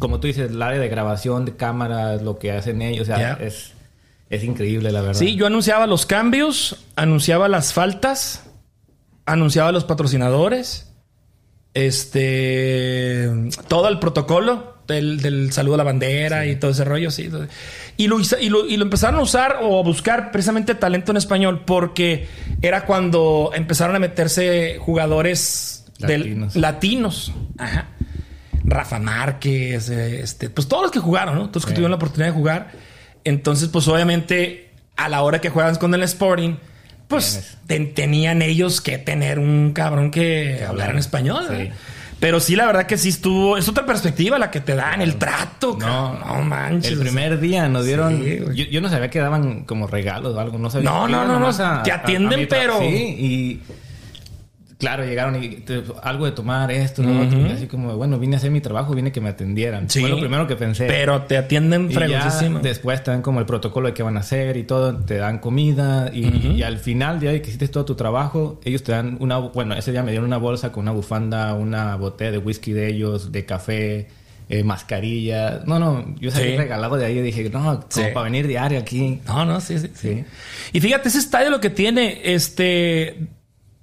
[0.00, 3.34] como tú dices, el área de grabación de cámaras, lo que hacen ellos, o sea,
[3.34, 3.72] es
[4.30, 5.18] es increíble la verdad.
[5.20, 8.42] Sí, yo anunciaba los cambios, anunciaba las faltas,
[9.26, 10.92] anunciaba los patrocinadores,
[11.74, 13.30] este,
[13.68, 17.30] todo el protocolo del, del saludo a la bandera y todo ese rollo, sí.
[17.96, 21.16] Y lo, y, lo, y lo empezaron a usar o a buscar precisamente talento en
[21.16, 22.26] español porque
[22.62, 26.56] era cuando empezaron a meterse jugadores del- Latinos.
[26.56, 27.32] latinos.
[27.58, 27.86] Ajá.
[28.64, 31.40] Rafa Márquez, eh, este, pues todos los que jugaron, ¿no?
[31.50, 31.74] Todos los que Sí.
[31.74, 32.72] tuvieron la oportunidad de jugar.
[33.24, 36.56] Entonces, pues obviamente, a la hora que juegan con el Sporting,
[37.08, 41.44] pues ten- tenían ellos que tener un cabrón que hablar en español.
[41.50, 41.68] Sí.
[42.24, 43.58] Pero sí, la verdad que sí estuvo.
[43.58, 45.76] Es otra perspectiva la que te dan, el trato.
[45.78, 46.92] No, No, manches.
[46.92, 48.16] El primer día nos dieron.
[48.24, 50.56] Sí, yo, yo no sabía que daban como regalos o algo.
[50.56, 50.88] No sabía.
[50.88, 53.60] No, no, no, no, te atienden, mi tra- pero- Sí, y.
[54.78, 58.36] Claro, llegaron y te- algo de tomar esto, lo otro, y así como, bueno, vine
[58.36, 59.88] a hacer mi trabajo, vine que me atendieran.
[59.88, 60.00] Sí.
[60.00, 60.86] Fue lo primero que pensé.
[60.86, 62.58] Pero te atienden fregosísimo.
[62.58, 65.38] después te dan como el protocolo de qué van a hacer y todo, te dan
[65.38, 69.38] comida y, y al final, ya que hiciste todo tu trabajo, ellos te dan una,
[69.38, 72.88] bueno, ese día me dieron una bolsa con una bufanda, una botella de whisky de
[72.88, 74.08] ellos, de café,
[74.48, 75.62] eh, mascarilla.
[75.66, 76.56] No, no, yo salí Sí.
[76.56, 78.02] regalado de ahí y dije, no, como Sí.
[78.12, 79.20] para venir diario aquí.
[79.26, 79.90] No, no, sí, sí.
[79.94, 80.24] Sí.
[80.72, 83.28] Y fíjate, ese estadio lo que tiene, este,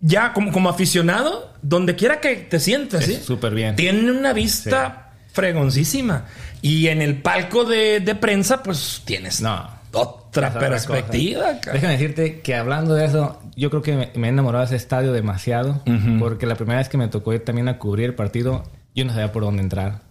[0.02, 3.24] ya como, como aficionado, donde quiera que te sientes, Es ¿sí?
[3.24, 3.76] súper bien.
[3.76, 6.26] Tiene una vista fregoncísima.
[6.62, 9.68] Y en el palco de, de prensa, pues tienes No.
[9.94, 11.44] otra otra perspectiva.
[11.60, 11.74] cabrón.
[11.74, 14.76] Déjame decirte que hablando de eso, yo creo que me, me he enamorado de ese
[14.76, 15.82] estadio demasiado.
[16.20, 18.64] Porque la primera vez que me tocó ir también a cubrir el partido,
[18.96, 20.02] yo no sabía por dónde entrar.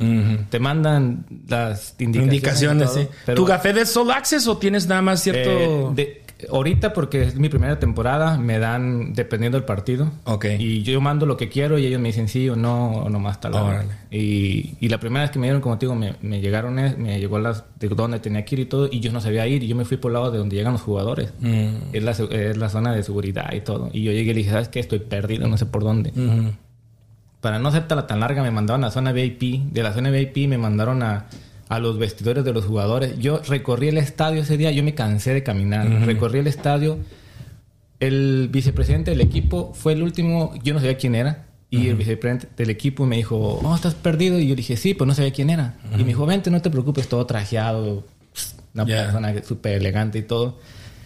[0.51, 2.35] Te mandan las indicaciones.
[2.35, 3.09] Indicaciones, sí.
[3.27, 5.51] pero, ¿Tu café de Soul Access o tienes nada más cierto...?
[5.51, 10.11] eh, de- ahorita, porque es mi primera temporada, me dan dependiendo del partido.
[10.25, 10.47] Ok.
[10.59, 13.41] Y yo mando lo que quiero y ellos me dicen sí o no, o nomás
[13.41, 13.55] tal.
[13.55, 13.95] Órale.
[14.11, 16.95] Y, y la primera vez que me dieron, como te digo, me, me llegaron, eh,
[16.97, 19.63] me llegó las de dónde tenía que ir y todo, y yo no sabía ir,
[19.63, 21.33] y yo me fui por el lado de donde llegan los jugadores.
[21.41, 21.69] Mm.
[21.93, 23.91] Es, la, es la zona de seguridad y todo.
[23.93, 24.81] Y yo llegué y dije, ¿sabes qué?
[24.81, 26.13] Estoy perdido, no sé por dónde.
[27.41, 29.73] Para no tan, tan larga, me mandaron a la zona VIP.
[29.73, 31.27] De la zona VIP me mandaron a,
[31.71, 33.17] a los vestidores de los jugadores.
[33.21, 35.89] Yo recorrí el estadio ese día, yo me cansé de caminar.
[36.05, 36.99] Recorrí el estadio.
[38.01, 41.47] El vicepresidente del equipo fue el último, yo no sabía quién era.
[41.71, 44.41] Y el vicepresidente del equipo me dijo, oh, estás perdido.
[44.41, 45.77] Y yo dije, sí, pues no sabía quién era.
[45.95, 48.05] Y me dijo, vente, no te preocupes, todo trajeado.
[48.75, 50.59] Una persona súper elegante y todo.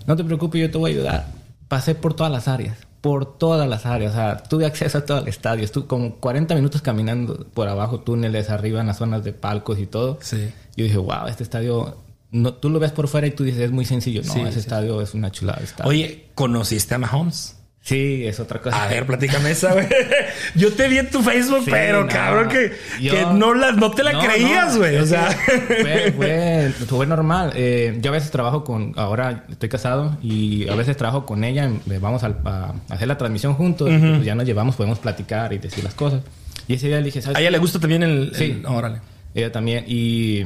[0.06, 1.26] No te preocupes, yo te voy a ayudar.
[1.68, 2.78] Pasé por todas las áreas.
[3.04, 4.12] Por todas las áreas.
[4.12, 5.62] O sea, tuve acceso a todo el estadio.
[5.62, 9.84] Estuve como 40 minutos caminando por abajo, túneles, arriba en las zonas de palcos y
[9.86, 10.16] todo.
[10.22, 10.48] Sí.
[10.74, 11.98] Yo dije, wow, este estadio...
[12.30, 14.22] No, tú lo ves por fuera y tú dices, es muy sencillo.
[14.24, 14.58] No, Sí, ese sí.
[14.60, 15.60] estadio es una chulada.
[15.62, 15.90] estadio.
[15.90, 17.56] Oye, ¿conociste a Mahomes?
[17.86, 18.82] Sí, es otra cosa.
[18.82, 19.86] A ver, platícame esa, güey.
[20.54, 22.08] Yo te vi en tu Facebook, Sí, pero no.
[22.08, 24.96] cabrón, que, Yo- que no, la, no te la No, creías, no, güey.
[24.96, 27.52] o sea, Fue, fue, fue normal.
[27.54, 28.94] Eh, yo a veces trabajo con...
[28.96, 31.66] Ahora estoy casado y a veces trabajo con ella.
[31.90, 33.90] eh, Vamos al- a, hacer la transmisión juntos.
[33.92, 36.22] y pues ya nos llevamos, podemos platicar y decir las cosas.
[36.66, 37.52] Y ese día le dije, ¿sabes a ella qué?
[37.52, 38.32] le gusta también el.
[38.34, 38.44] Sí.
[38.60, 39.00] el- órale.
[39.34, 39.84] Ella también.
[39.86, 40.44] Y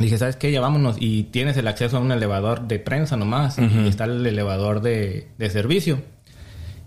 [0.00, 0.50] dije, ¿sabes qué?
[0.50, 0.96] Ya vámonos.
[0.98, 3.58] Y tienes el acceso a un elevador de prensa nomás.
[3.58, 6.02] Y está el elevador de, de servicio.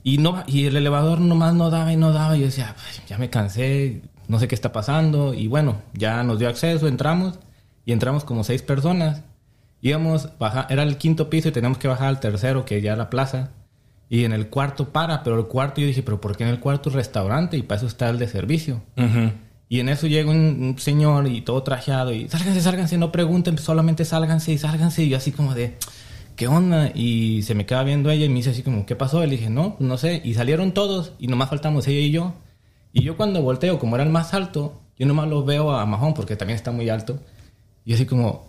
[0.04, 2.36] Y, no, y el elevador nomás no daba y no daba.
[2.36, 4.02] Y yo decía, "Ay, ya me cansé.
[4.28, 5.34] No sé qué está pasando.
[5.34, 7.40] Y bueno, ya nos dio acceso, entramos.
[7.86, 9.22] Y entramos como seis personas.
[9.82, 12.98] Íbamos, baja, era el quinto piso y teníamos que bajar al tercero, que ya era
[12.98, 13.50] la plaza.
[14.10, 16.60] Y en el cuarto para, pero el cuarto yo dije, pero ¿por qué en el
[16.60, 17.58] cuarto es restaurante?
[17.58, 18.82] Y para eso está el de servicio.
[18.98, 19.32] Ujú.
[19.70, 23.58] Y en eso llega un, un señor y todo trajeado y sálganse, sálganse, no pregunten,
[23.58, 25.04] solamente sálganse y sálganse.
[25.04, 25.78] Y yo así como de,
[26.42, 26.92] ¿qué onda?
[26.96, 29.24] Y se me queda viendo ella y me dice así como, ¿qué pasó?
[29.24, 30.24] Y le dije, no, no sé.
[30.26, 32.34] Y salieron todos y nomás faltamos ella y yo.
[32.92, 36.16] Y yo cuando volteo, como era el más alto, yo nomás lo veo a Mahón
[36.16, 37.20] porque también está muy alto.
[37.86, 38.48] Y yo así como,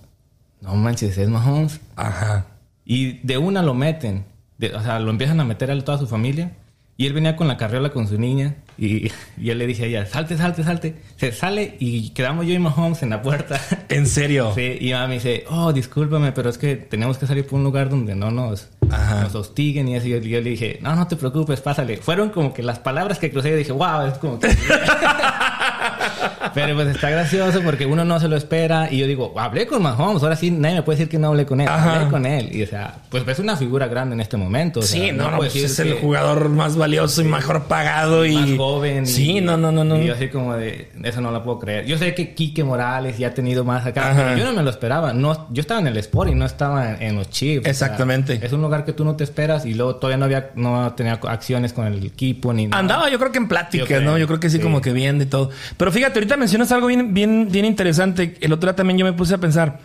[0.62, 1.68] no manches, es Mahón.
[1.94, 2.46] Ajá.
[2.86, 4.24] Y de una lo meten.
[4.56, 6.52] De- o sea, lo empiezan a meter a toda su familia.
[6.96, 8.56] Y él venía con la carriola con su niña.
[8.76, 10.94] Y, y yo le dije a ella, salte, salte, salte.
[11.16, 13.60] Se sale y quedamos yo y Mahomes en la puerta.
[13.88, 14.52] ¿En serio?
[14.54, 17.64] Sí, y mamá me dice, oh, discúlpame, pero es que tenemos que salir por un
[17.64, 20.08] lugar donde no nos, nos hostiguen y así.
[20.08, 21.96] Y yo le dije, no, no te preocupes, pásale.
[21.96, 24.48] Fueron como que las palabras que crucé y dije, wow, es como que...
[26.54, 29.82] Pero pues está gracioso porque uno no se lo espera y yo digo, hablé con
[29.82, 31.68] Mahomes, ahora sí nadie me puede decir que no hablé con él.
[31.68, 31.96] Ajá.
[31.96, 34.80] Hablé con él y o sea, pues es una figura grande en este momento.
[34.80, 38.34] o sea, Sí, no, no, pues es el jugador más valioso y mejor pagado y.
[38.34, 39.04] más joven.
[39.04, 40.00] y- Sí, no, no, no, no.
[40.00, 41.86] Y yo así como de, eso no lo puedo creer.
[41.86, 44.10] Yo sé que Quique Morales ya ha tenido más acá.
[44.10, 44.36] Ajá.
[44.36, 45.12] Yo no me lo esperaba.
[45.12, 47.60] No, yo estaba en el Sport y no estaba en, en los Chiefs.
[47.60, 48.40] O sea, Exactamente.
[48.42, 51.14] es un lugar que tú no te esperas y luego todavía no había, no tenía
[51.14, 52.80] acciones con el equipo ni nada.
[52.80, 54.18] Andaba yo creo que en pláticas, ¿no?
[54.18, 54.62] Yo creo que sí, sí.
[54.62, 55.50] como que bien de todo.
[55.76, 58.36] Pero fíjate, ahorita mencionas algo bien, bien, bien interesante.
[58.40, 59.80] El otro día también yo me puse a pensar,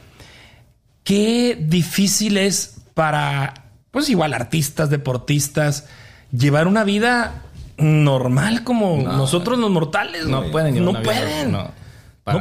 [1.03, 3.53] qué difícil es para,
[3.91, 5.85] pues igual, artistas, deportistas,
[6.31, 7.43] llevar una vida
[7.77, 10.25] normal como nosotros los mortales.
[10.25, 11.51] No pueden No vida- pueden.
[11.51, 11.71] no,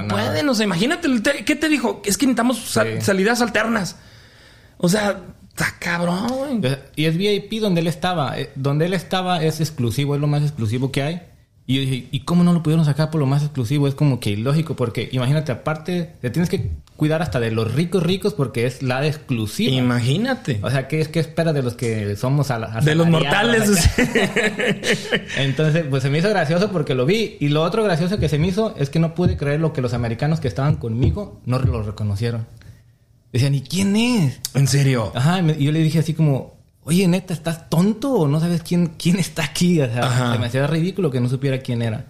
[0.08, 0.48] pueden.
[0.48, 2.02] O sea, imagínate, te- ¿qué te dijo?
[2.04, 3.04] Es que necesitamos sal- Sí.
[3.04, 3.96] salidas alternas.
[4.78, 6.62] O sea, está cabrón,
[6.96, 8.38] Y es VIP donde él estaba.
[8.38, 11.22] Eh, Donde él estaba es exclusivo, es lo más exclusivo que hay.
[11.68, 13.88] Y yo dije, ¿y cómo no lo pudieron sacar por lo más exclusivo?
[13.88, 18.04] Es como que ilógico, porque imagínate, aparte, te tienes que cuidar hasta de los ricos
[18.04, 19.72] ricos porque es la exclusiva.
[19.72, 20.60] Imagínate.
[20.62, 23.90] O sea, ¿qué, es, ¿qué espera de los que somos a la, De los mortales.
[25.38, 27.36] Entonces, pues se me hizo gracioso porque lo vi.
[27.40, 29.82] Y lo otro gracioso que se me hizo es que no pude creer lo que
[29.82, 32.46] los americanos que estaban conmigo no lo reconocieron.
[33.32, 34.40] Decían, ¿y quién es?
[34.54, 35.10] en serio.
[35.14, 36.55] Ajá, y yo le dije así como,
[36.86, 39.80] oye, neta, ¿estás tonto o no sabes quién, quién está aquí?
[39.80, 42.06] O sea, se me hacía ridículo que no supiera quién era.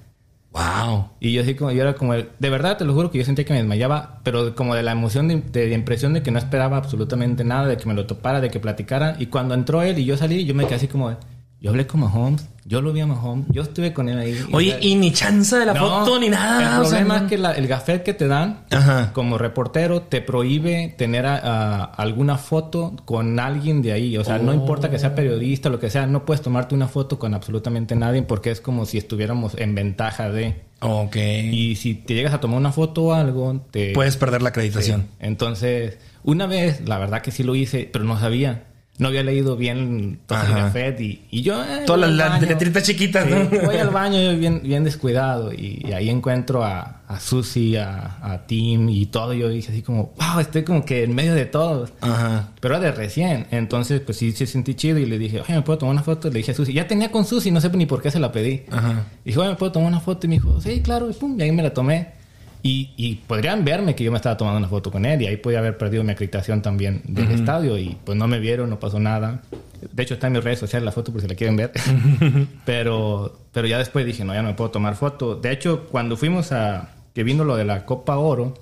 [0.52, 1.10] Wow.
[1.20, 3.24] Y yo así como, yo era como, el- de verdad, te lo juro que yo
[3.26, 6.30] sentía que me desmayaba, pero como de la emoción, de, de- de impresión de que
[6.30, 9.16] no esperaba absolutamente nada, de que me lo topara, de que platicara.
[9.18, 11.16] Y cuando entró él y yo salí, yo me quedé así como, de,
[11.60, 14.38] yo hablé con Mahomes, yo lo vi a Mahomes, yo estuve con él ahí.
[14.52, 16.76] Oye, y ni chance de la No, foto ni nada.
[16.78, 19.12] El o problema es que la- el gafet que te dan Ajá.
[19.12, 24.16] como reportero te prohíbe tener a- a alguna foto con alguien de ahí.
[24.18, 26.88] O sea, no importa que sea periodista o lo que sea, no puedes tomarte una
[26.88, 30.56] foto con absolutamente nadie porque es como si estuviéramos en ventaja de.
[30.80, 31.16] Ok.
[31.16, 33.92] Y si te llegas a tomar una foto o algo, te.
[33.92, 34.50] Puedes perder la Sí.
[34.50, 35.06] acreditación.
[35.20, 38.64] Entonces, una vez, la verdad que sí lo hice, pero no sabía.
[38.98, 41.62] No había leído bien gafet y, y yo...
[41.62, 43.66] eh, Todas las letritas chiquitas, Sí, ¿no?
[43.66, 48.16] voy al baño yo bien, bien descuidado y, y ahí encuentro a, a Susi, a,
[48.22, 49.34] a Tim y todo.
[49.34, 51.92] Yo dije así como, wow, estoy como que en medio de todos.
[52.00, 52.50] Ajá.
[52.60, 53.46] Pero era de recién.
[53.50, 56.28] Entonces, pues sí, sí sentí chido y le dije, oye, ¿me puedo tomar una foto?
[56.30, 58.32] Le dije a Susi, ya tenía con Susi, no sé ni por qué se la
[58.32, 58.62] pedí.
[58.70, 59.04] Ajá.
[59.24, 60.26] Y dije, oye, ¿me puedo tomar una foto?
[60.26, 61.10] Y me dijo, sí, claro.
[61.10, 62.12] Y pum, y ahí me la tomé.
[62.62, 65.36] Y, y podrían verme que yo me estaba tomando una foto con él y ahí
[65.36, 68.98] podía haber perdido mi acreditación también del estadio y pues no me vieron, no pasó
[68.98, 69.42] nada.
[69.92, 71.72] De hecho está en mis redes sociales la foto por si la quieren ver.
[72.64, 75.36] pero, pero ya después dije, no, ya no me puedo tomar foto.
[75.36, 78.54] De hecho, cuando fuimos a, que vino lo de la Copa Oro,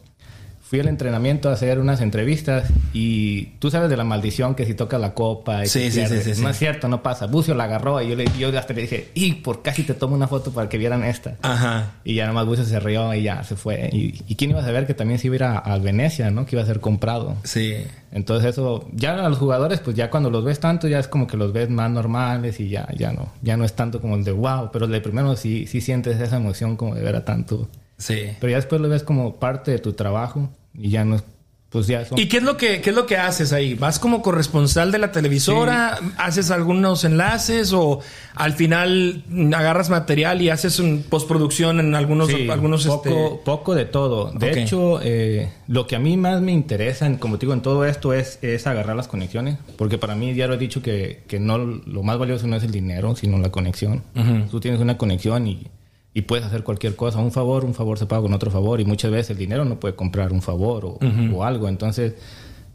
[0.74, 4.74] fui al entrenamiento a hacer unas entrevistas y tú sabes de la maldición que si
[4.74, 6.42] tocas la copa y Sí, sí, sí.
[6.42, 7.26] No es cierto, no pasa.
[7.26, 10.16] Bucio la agarró y yo, le, yo hasta le dije, y por casi te tomo
[10.16, 11.37] una foto para que vieran esta.
[11.42, 11.92] Ajá.
[12.02, 13.88] Y ya nomás Bucio se rió y ya se fue.
[13.92, 16.32] Y, y quién iba a saber que también se iba a ir a, a Venecia,
[16.32, 16.44] ¿no?
[16.44, 17.37] Que iba a ser comprado.
[17.44, 17.76] Sí.
[18.10, 21.28] Entonces eso, ya a los jugadores, pues ya cuando los ves tanto, ya es como
[21.28, 24.24] que los ves más normales y ya, ya no, ya no es tanto como el
[24.24, 27.24] de wow, pero el de primero sí, sí sientes esa emoción como de ver a
[27.24, 27.68] tanto.
[27.96, 28.30] Sí.
[28.40, 31.24] Pero ya después lo ves como parte de tu trabajo y ya no es,
[31.70, 32.18] pues ya son...
[32.20, 33.74] ¿Y qué es lo que qué es lo que haces ahí?
[33.74, 35.98] ¿Vas como corresponsal de la televisora?
[36.18, 37.98] ¿Haces algunos enlaces o
[38.37, 43.74] al final agarras material y haces un postproducción en algunos Sí, algunos poco, este poco
[43.74, 44.30] de todo.
[44.32, 47.62] De hecho, eh, lo que a mí más me interesa, en- como te digo, en
[47.62, 49.58] todo esto es, es agarrar las conexiones.
[49.76, 52.62] Porque para mí ya lo he dicho que, que no lo más valioso no es
[52.62, 54.04] el dinero, sino la conexión.
[54.48, 55.66] Tú tienes una conexión y,
[56.14, 57.18] y puedes hacer cualquier cosa.
[57.18, 58.81] Un favor, un favor se paga con otro favor.
[58.81, 60.98] Y muchas veces el dinero no puede comprar un favor o,
[61.35, 61.68] o algo.
[61.68, 62.14] Entonces,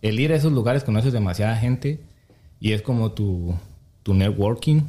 [0.02, 2.00] el ir a esos lugares conoces demasiada gente
[2.60, 3.56] y es como tu,
[4.04, 4.82] tu networking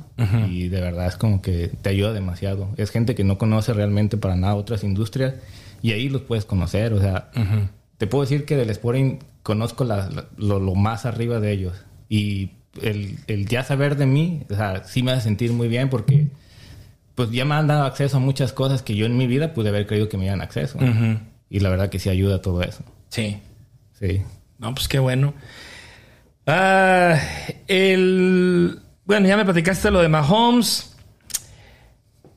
[0.50, 2.68] y de verdad es como que te ayuda demasiado.
[2.76, 5.34] Es gente que no conoce realmente para nada otras industrias
[5.82, 6.92] y ahí los puedes conocer.
[6.92, 7.30] O sea,
[7.98, 11.74] te puedo decir que del Sporting conozco la- la- lo, lo más arriba de ellos
[12.08, 12.50] y
[12.82, 16.28] el, el ya saber de mí, o sea, sí me hace sentir muy bien porque
[17.14, 19.68] pues ya me han dado acceso a muchas cosas que yo en mi vida pude
[19.68, 20.78] haber creído que me dieran acceso.
[21.48, 22.82] Y la verdad que sí ayuda todo eso.
[23.08, 23.38] Sí.
[23.98, 24.22] Sí.
[24.58, 25.34] No, pues qué bueno.
[26.46, 27.18] Ah,
[27.66, 30.94] el bueno, ya me platicaste lo de Mahomes.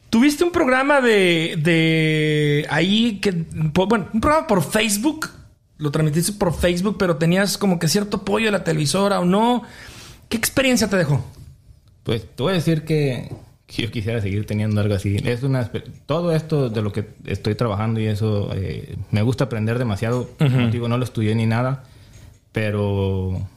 [0.10, 5.30] Tuviste un programa de, de ahí que bueno, un programa por Facebook.
[5.78, 9.62] Lo transmitiste por Facebook, pero tenías como que cierto apoyo de la televisora o no.
[10.30, 11.24] ¿Qué experiencia te dejó?
[12.04, 13.30] Pues te voy a decir que
[13.68, 15.18] yo quisiera seguir teniendo algo así.
[15.24, 15.70] Es una
[16.06, 20.30] todo esto de lo que estoy trabajando y eso eh, me gusta aprender demasiado.
[20.38, 21.84] Como te digo, no lo estudié ni nada,
[22.52, 23.48] pero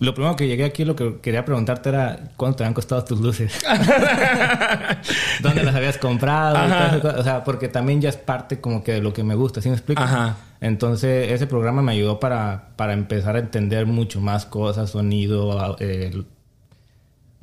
[0.00, 3.20] lo primero que llegué aquí lo que quería preguntarte era cuánto te habían costado tus
[3.20, 3.60] luces.
[5.42, 6.56] ¿Dónde las habías comprado?
[6.56, 7.06] Y.
[7.06, 9.68] O sea, porque también ya es parte como que de lo que me gusta, ¿sí
[9.68, 10.02] me explico?
[10.02, 10.36] Ajá.
[10.62, 16.22] Entonces, ese programa me ayudó para, para empezar a entender mucho más cosas, sonido, eh,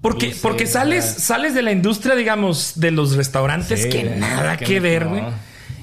[0.02, 4.56] Porque, Luces, porque sales, sales de la industria, digamos, de los restaurantes Sí, que nada
[4.58, 4.82] que que no.
[4.84, 5.24] ver, güey.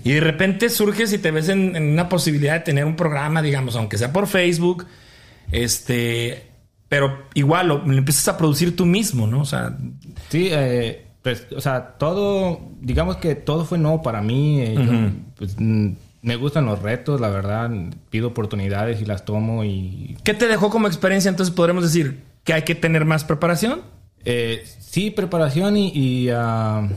[0.05, 3.43] Y de repente surges y te ves en, en una posibilidad de tener un programa,
[3.43, 4.87] digamos, aunque sea por Facebook,
[5.51, 6.51] este,
[6.89, 9.41] pero igual lo, lo empiezas a producir tú mismo, ¿no?
[9.41, 9.77] O sea,
[10.29, 14.61] Sí, eh, pues, o sea, todo, digamos que todo fue nuevo para mí.
[14.61, 14.93] eh, yo,
[15.37, 15.89] pues, mm,
[16.23, 17.71] me gustan los retos, la verdad.
[18.11, 20.17] Pido oportunidades y las tomo y...
[20.25, 21.29] ¿qué te dejó como experiencia?
[21.29, 23.81] Entonces podremos decir que hay que tener más preparación.
[24.25, 25.91] Eh, sí, preparación y...
[25.95, 26.89] y, ah,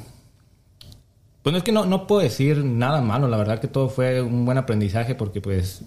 [1.43, 3.29] bueno, es que no, no puedo decir nada malo.
[3.29, 5.83] La verdad que todo fue un buen aprendizaje porque pues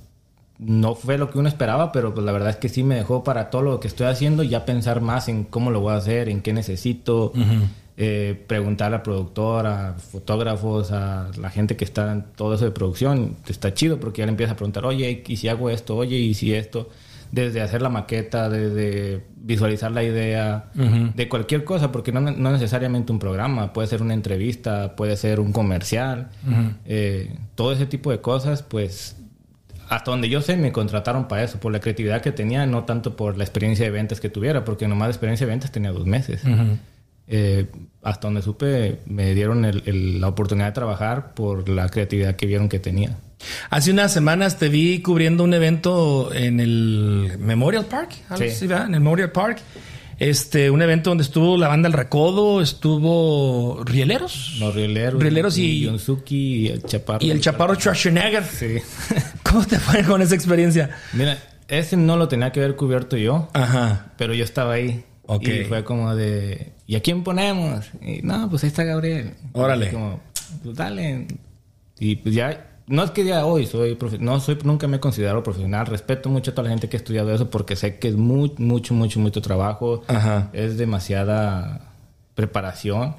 [0.61, 3.24] no fue lo que uno esperaba, pero pues la verdad es que sí me dejó
[3.24, 6.29] para todo lo que estoy haciendo ya pensar más en cómo lo voy a hacer,
[6.29, 7.33] en qué necesito,
[7.96, 12.70] eh, preguntar a la productora, fotógrafos, a la gente que está en todo eso de
[12.72, 13.37] producción.
[13.48, 15.96] Está chido porque ya le empiezas a preguntar, oye, ¿y si hago esto?
[15.96, 16.88] Oye, ¿y si esto?
[17.32, 20.70] Desde hacer la maqueta, desde visualizar la idea,
[21.16, 25.38] de cualquier cosa, porque no, no necesariamente un programa, puede ser una entrevista, puede ser
[25.40, 26.28] un comercial,
[26.84, 29.16] eh, todo ese tipo de cosas, pues
[29.88, 33.16] hasta donde yo sé, me contrataron para eso, por la creatividad que tenía, no tanto
[33.16, 36.06] por la experiencia de ventas que tuviera, porque nomás de experiencia de ventas tenía dos
[36.06, 36.42] meses.
[37.32, 37.66] Eh,
[38.02, 42.46] hasta donde supe, me dieron el- el- la oportunidad de trabajar por la creatividad que
[42.46, 43.16] vieron que tenía.
[43.70, 48.66] Hace unas semanas te vi cubriendo un evento en el Memorial Park, Sí.
[48.66, 48.87] ¿verdad?
[48.88, 49.61] En el Memorial Park.
[50.18, 54.57] Este, un evento donde estuvo la banda El Recodo, estuvo Rieleros.
[54.59, 57.24] Los rieleros, Rieleros y- Yonsuki y el chaparro.
[57.24, 58.44] Y el chaparro Schwarzenegger.
[58.44, 58.76] Sí.
[59.42, 60.90] ¿Cómo te fue con esa experiencia?
[61.14, 64.12] Mira, ese no lo tenía que haber cubierto yo, Ajá.
[64.18, 65.05] pero yo estaba ahí.
[65.24, 65.48] Ok.
[65.48, 67.87] Y fue como de, ¿y a quién ponemos?
[68.03, 69.33] Y, no, pues ahí está Gabriel.
[69.53, 69.87] Órale.
[69.87, 70.20] Y como,
[70.62, 71.29] pues dale.
[71.98, 75.42] Y pues ya, no es que ya hoy soy no soy, nunca me he considerado
[75.42, 75.86] profesional.
[75.86, 78.52] Respeto mucho a toda la gente que ha estudiado eso porque sé que es muy,
[78.58, 80.02] mucho, mucho, mucho trabajo.
[80.08, 80.50] Ajá.
[80.52, 81.92] Es demasiada
[82.34, 83.14] preparación.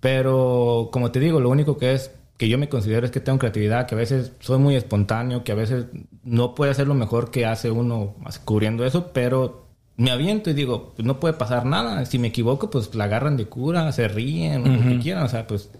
[0.00, 3.38] Pero como te digo, lo único que es que yo me considero es que tengo
[3.38, 5.86] creatividad, que a veces soy muy espontáneo, que a veces
[6.24, 9.64] no puede hacer lo mejor que hace uno cubriendo eso, pero
[9.96, 12.04] me aviento y digo, pues no puede pasar nada.
[12.06, 15.22] Si me equivoco, pues la agarran de cura, se ríen, lo que quieran.
[15.24, 15.70] O sea, pues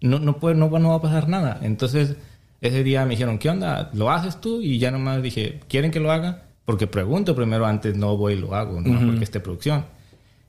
[0.00, 1.58] no, no, puede, no, va- no va a pasar nada.
[1.62, 2.14] Entonces,
[2.62, 3.90] ese día me dijeron, ¿qué onda?
[3.92, 4.62] ¿Lo haces tú?
[4.62, 6.44] Y ya nomás dije, ¿quieren que lo haga?
[6.64, 9.84] Porque pregunto primero antes, no voy y lo hago, no porque esté producción.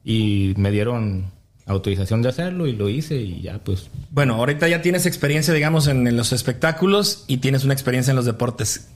[0.06, 1.26] Y me dieron
[1.65, 5.88] autorización de hacerlo y lo hice y ya pues Bueno, ahorita ya tienes experiencia, digamos,
[5.88, 8.89] en, en los espectáculos y tienes una experiencia en los deportes.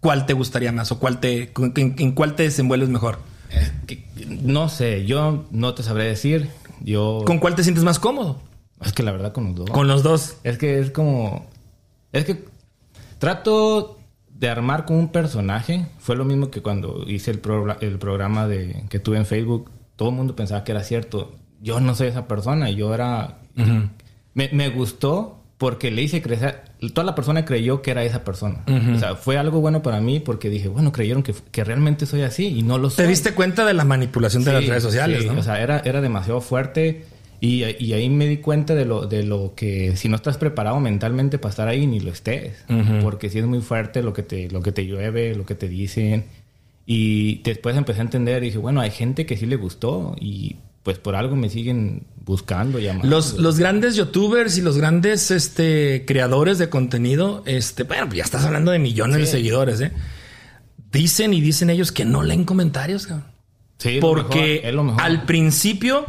[0.00, 3.18] ¿cuál te gustaría más o cuál te, en, en cuál te desenvuelves mejor?
[3.86, 4.04] Que-
[4.40, 6.48] no sé, yo no te sabré decir.
[6.80, 7.22] Yo.
[7.24, 8.40] ¿Con cuál te sientes más cómodo?
[8.84, 9.70] Es que la verdad con los dos.
[9.70, 10.38] Con los dos.
[10.42, 11.46] Es que es como.
[12.12, 12.44] Es que
[13.18, 13.98] trato
[14.28, 15.86] de armar con un personaje.
[15.98, 19.70] Fue lo mismo que cuando hice el, progra- el programa de, que tuve en Facebook.
[19.96, 21.36] Todo el mundo pensaba que era cierto.
[21.60, 22.70] Yo no soy esa persona.
[22.70, 23.38] Yo era.
[24.34, 26.62] me, me gustó porque le hice crecer.
[26.92, 28.64] Toda la persona creyó que era esa persona.
[28.96, 32.22] O sea, fue algo bueno para mí porque dije, bueno, creyeron que, que realmente soy
[32.22, 33.04] así y no lo soy.
[33.04, 35.38] Te diste cuenta de la manipulación de Sí, las redes sociales, sí, ¿no?
[35.38, 37.06] O sea, era, era demasiado fuerte.
[37.44, 40.78] Y, y ahí me di cuenta de lo, de lo que si no estás preparado
[40.78, 42.64] mentalmente para estar ahí, ni lo estés.
[43.02, 45.68] Porque sí es muy fuerte lo que, te, lo que te llueve, lo que te
[45.68, 46.26] dicen.
[46.86, 50.54] Y después empecé a entender y dije, bueno, hay gente que sí le gustó y
[50.84, 53.08] pues por algo me siguen buscando, llamando.
[53.08, 58.44] Los, los grandes youtubers y los grandes este, creadores de contenido, este, bueno, ya estás
[58.44, 59.32] hablando de millones de Sí.
[59.32, 59.90] seguidores, ¿eh?
[60.92, 63.26] Dicen y dicen ellos que no leen comentarios, cabrón.
[63.78, 65.02] Sí, es lo Porque mejor, es lo mejor.
[65.02, 66.04] al principio,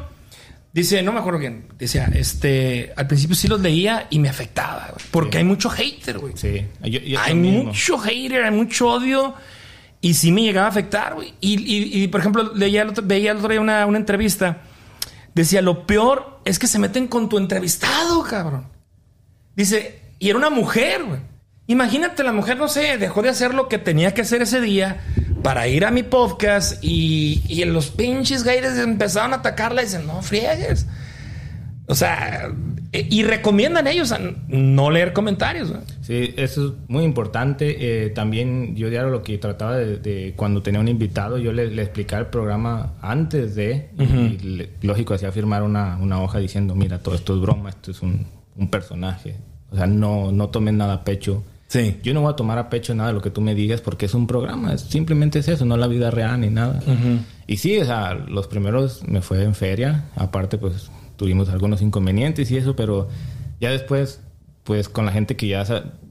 [0.73, 4.89] dice, no me acuerdo quién, decía, este, al principio sí los leía y me afectaba,
[4.93, 5.37] güey, porque Sí.
[5.37, 6.33] hay mucho hater, güey.
[6.35, 9.33] Sí, yo, yo hay mucho hater, hay mucho odio.
[10.01, 11.33] Y sí me llegaba a afectar, güey.
[11.39, 14.61] Y, y- y, por ejemplo, leía el otro, veía el otro día una, una entrevista.
[15.33, 18.67] Decía, lo peor es que se meten con tu entrevistado, cabrón.
[19.55, 21.21] Dice, y era una mujer, güey.
[21.67, 24.99] Imagínate, la mujer, no sé, dejó de hacer lo que tenía que hacer ese día
[25.43, 30.05] para ir a mi podcast y, y los pinches gays empezaron a atacarla y dicen,
[30.05, 30.87] no friegues.
[31.87, 32.49] O sea,
[32.91, 35.73] e- y recomiendan ellos a no leer comentarios.
[36.01, 38.05] Sí, eso es muy importante.
[38.05, 41.67] Eh, también yo diario lo que trataba de, de cuando tenía un invitado, yo le,
[41.67, 46.75] le explicaba el programa antes de, y le- lógico, hacía firmar una, una hoja diciendo,
[46.75, 49.35] mira, todo esto es broma, esto es un, un personaje.
[49.71, 51.43] O sea, no, no tomen nada a pecho.
[51.73, 51.97] Sí.
[52.03, 54.05] Yo no voy a tomar a pecho nada de lo que tú me digas porque
[54.05, 56.79] es un programa, es- simplemente es eso, no la vida real ni nada.
[57.47, 62.51] Y sí, o sea, los primeros me fue en feria, aparte pues tuvimos algunos inconvenientes
[62.51, 63.07] y eso, pero
[63.59, 64.21] ya después,
[64.63, 65.63] pues con la gente que ya,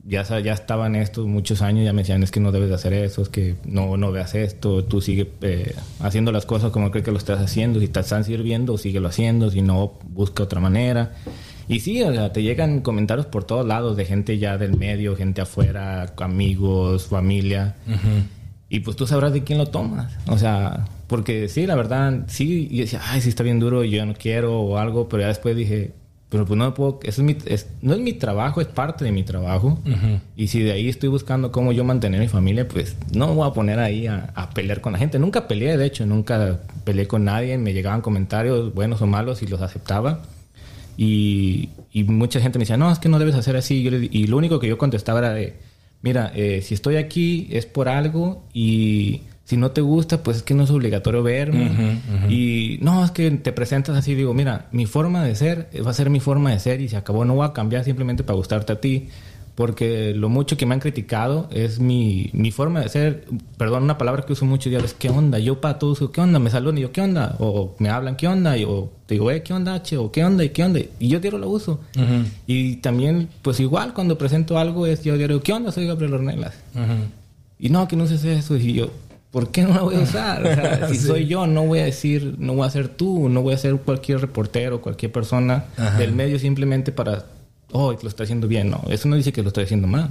[0.05, 2.75] ya, ya estaba en esto muchos años, ya me decían, es que no debes de
[2.75, 6.91] hacer eso, es que no, no veas esto, tú sigue eh, haciendo las cosas como
[6.91, 10.61] crees que lo estás haciendo, si te están sirviendo, síguelo haciendo, si no, busca otra
[10.61, 11.13] manera.
[11.69, 15.17] Y sí, o sea, te llegan comentarios por todos lados de gente ya del medio,
[15.17, 17.75] gente afuera, amigos, familia.
[18.69, 20.13] Y pues tú sabrás de quién lo tomas.
[20.29, 23.99] O sea, porque sí, la verdad, sí, y decía, ay, sí está bien duro, yo
[23.99, 25.93] ya no quiero o algo, pero ya después dije,
[26.31, 29.05] pero pues no me puedo, eso es mi, es- no es mi trabajo, es parte
[29.05, 29.79] de mi trabajo.
[30.37, 33.47] Y si de ahí estoy buscando cómo yo mantener mi familia, pues no me voy
[33.47, 35.19] a poner ahí a, a pelear con la gente.
[35.19, 39.47] Nunca peleé, de hecho, nunca peleé con nadie, me llegaban comentarios buenos o malos y
[39.47, 40.23] los aceptaba.
[40.97, 43.87] Y, y mucha gente me decía, no, es que no debes hacer así.
[44.11, 45.55] Y lo único que yo contestaba era de,
[46.03, 50.43] mira, eh, si estoy aquí es por algo y si no te gusta, pues es
[50.43, 52.01] que no es obligatorio verme.
[52.29, 54.15] Y no, es que te presentas así.
[54.15, 56.97] Digo, mira, mi forma de ser va a ser mi forma de ser y se
[56.97, 57.25] acabó.
[57.25, 59.09] No voy a cambiar simplemente para gustarte a ti.
[59.55, 63.25] Porque lo mucho que me han criticado es mi, mi forma de ser.
[63.59, 65.39] Perdón, una palabra que uso mucho ya es ¿qué onda?
[65.39, 66.39] Yo para todos digo, ¿qué onda?
[66.39, 67.37] Me saludan y yo, ¿qué onda?
[67.39, 68.57] O me hablan, ¿qué onda?
[68.57, 69.99] Y, o te digo, eh, ¿qué onda, H?
[69.99, 70.43] O ¿qué onda?
[70.43, 70.81] ¿Y qué onda?
[70.99, 71.81] Y yo diario lo uso.
[72.47, 75.71] Y también, pues igual, cuando presento algo, es yo diario, ¿qué onda?
[75.71, 76.55] Soy Gabriel Ornelas.
[77.59, 78.57] Y no, que no uses eso.
[78.57, 78.91] Y yo,
[79.31, 80.47] ¿por qué no la voy a usar?
[80.47, 81.07] O sea, si Sí.
[81.07, 83.77] soy yo, no voy a decir, no voy a ser tú, no voy a ser
[83.77, 85.99] cualquier reportero, cualquier persona Ajá.
[85.99, 87.27] del medio simplemente para,
[87.73, 88.71] oh, lo está haciendo bien.
[88.71, 90.11] No, eso no dice que lo estoy haciendo mal.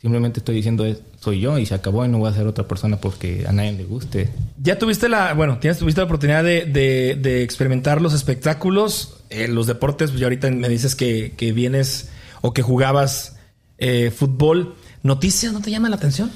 [0.00, 2.66] Simplemente estoy diciendo, es, soy yo y se acabó y no voy a ser otra
[2.68, 4.28] persona porque a nadie le guste.
[4.62, 9.48] Ya tuviste la, bueno, tienes, tuviste la oportunidad de, de- de experimentar los espectáculos, eh,
[9.48, 13.36] los deportes, pues ya ahorita me dices que, que vienes o que jugabas
[13.78, 14.74] eh, fútbol.
[15.02, 16.30] ¿Noticias no te llama la atención?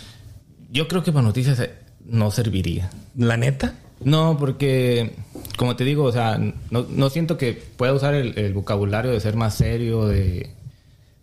[0.73, 1.71] Yo creo que para noticias eh,
[2.05, 2.91] no serviría.
[3.17, 3.75] ¿La neta?
[4.05, 5.15] No, porque,
[5.57, 6.39] como te digo, o sea,
[6.71, 10.51] no, no siento que pueda usar el, el vocabulario de ser más serio, de...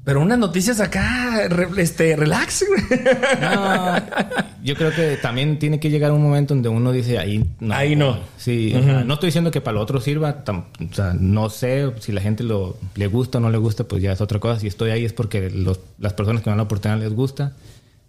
[0.06, 2.66] Pero unas noticias acá, re- este, relax.
[3.40, 3.96] No,
[4.62, 7.74] yo creo que también tiene que llegar un momento donde uno dice, ahí no.
[7.74, 8.18] Ahí no.
[8.38, 11.50] Sí, o sea, no estoy diciendo que para lo otro sirva, tam- o sea, no
[11.50, 14.40] sé si la gente lo, le gusta o no le gusta, pues ya es otra
[14.40, 14.60] cosa.
[14.60, 17.54] Si estoy ahí es porque los- las personas que me dan la oportunidad les gusta.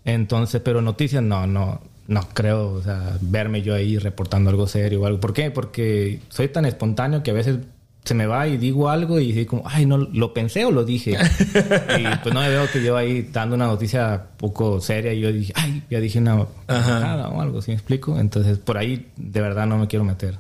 [0.05, 5.01] Entonces, pero noticias no, no, no creo, o sea, verme yo ahí reportando algo serio
[5.03, 5.21] o algo.
[5.21, 5.51] ¿Por qué?
[5.51, 7.59] Porque soy tan espontáneo que a veces
[8.05, 10.85] se me va y digo algo y digo, como, ay, no, lo pensé o lo
[10.85, 11.13] dije.
[11.99, 15.33] y pues no me veo que yo ahí dando una noticia poco seria y yo
[15.33, 18.19] dije, ay, ya dije una nada o algo, ¿sí me explico?
[18.19, 20.37] Entonces, por ahí de verdad no me quiero meter.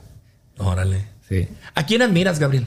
[0.59, 1.07] Órale.
[1.27, 1.49] Sí.
[1.75, 2.67] ¿A quién admiras, Gabriel?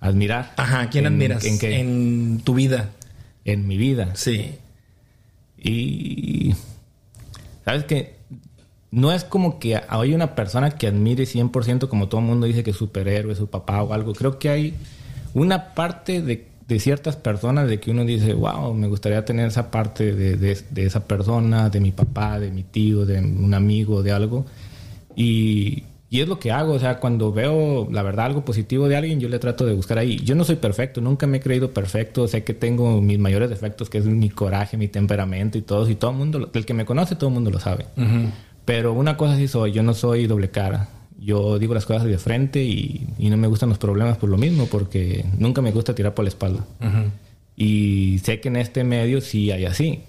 [0.00, 0.52] Admirar.
[0.56, 1.44] Ajá, ¿a quién ¿En- admiras?
[1.44, 1.78] ¿En qué?
[1.78, 2.90] En tu vida.
[3.44, 4.10] En mi vida.
[4.16, 4.56] Sí.
[5.56, 6.54] Y
[7.64, 8.16] ¿Sabes que
[8.92, 12.62] No es como que hay una persona que admire 100% como todo el mundo dice
[12.62, 14.12] que es superhéroe, su papá o algo.
[14.12, 14.74] Creo que hay
[15.32, 16.46] una parte de,
[16.78, 21.70] ciertas personas de que uno dice, wow, me gustaría tener esa parte de, esa persona,
[21.70, 24.44] de mi papá, de mi tío, de un amigo, de algo.
[25.16, 29.18] Y, es lo que hago, o sea, cuando veo la verdad algo positivo de alguien,
[29.20, 30.18] yo le trato de buscar ahí.
[30.18, 33.88] Yo no soy perfecto, nunca me he creído perfecto, sé que tengo mis mayores defectos,
[33.88, 36.84] que es mi coraje, mi temperamento y todo, y todo el mundo, el que me
[36.84, 37.86] conoce, todo el mundo lo sabe.
[38.64, 40.88] Pero una cosa sí soy, yo no soy doble cara.
[41.18, 44.36] Yo digo las cosas de frente y, y no me gustan los problemas por lo
[44.36, 46.64] mismo, porque nunca me gusta tirar por la espalda.
[47.56, 50.00] Y sé que en este medio sí hay así.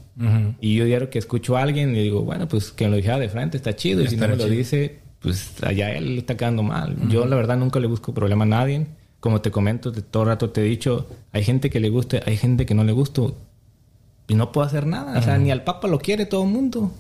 [0.61, 3.17] Y yo diario que escucho a alguien y digo, bueno, pues que me lo dijera
[3.19, 4.01] de frente está chido.
[4.01, 6.95] Y si no me lo dice, pues allá él está quedando mal.
[7.09, 8.85] Yo la verdad nunca le busco problema a nadie.
[9.19, 12.37] Como te comento, de todo rato te he dicho, hay gente que le gusta, hay
[12.37, 13.21] gente que no le gusta.
[14.27, 15.19] Y no puedo hacer nada.
[15.19, 16.93] O sea, ni al Papa lo quiere todo el mundo.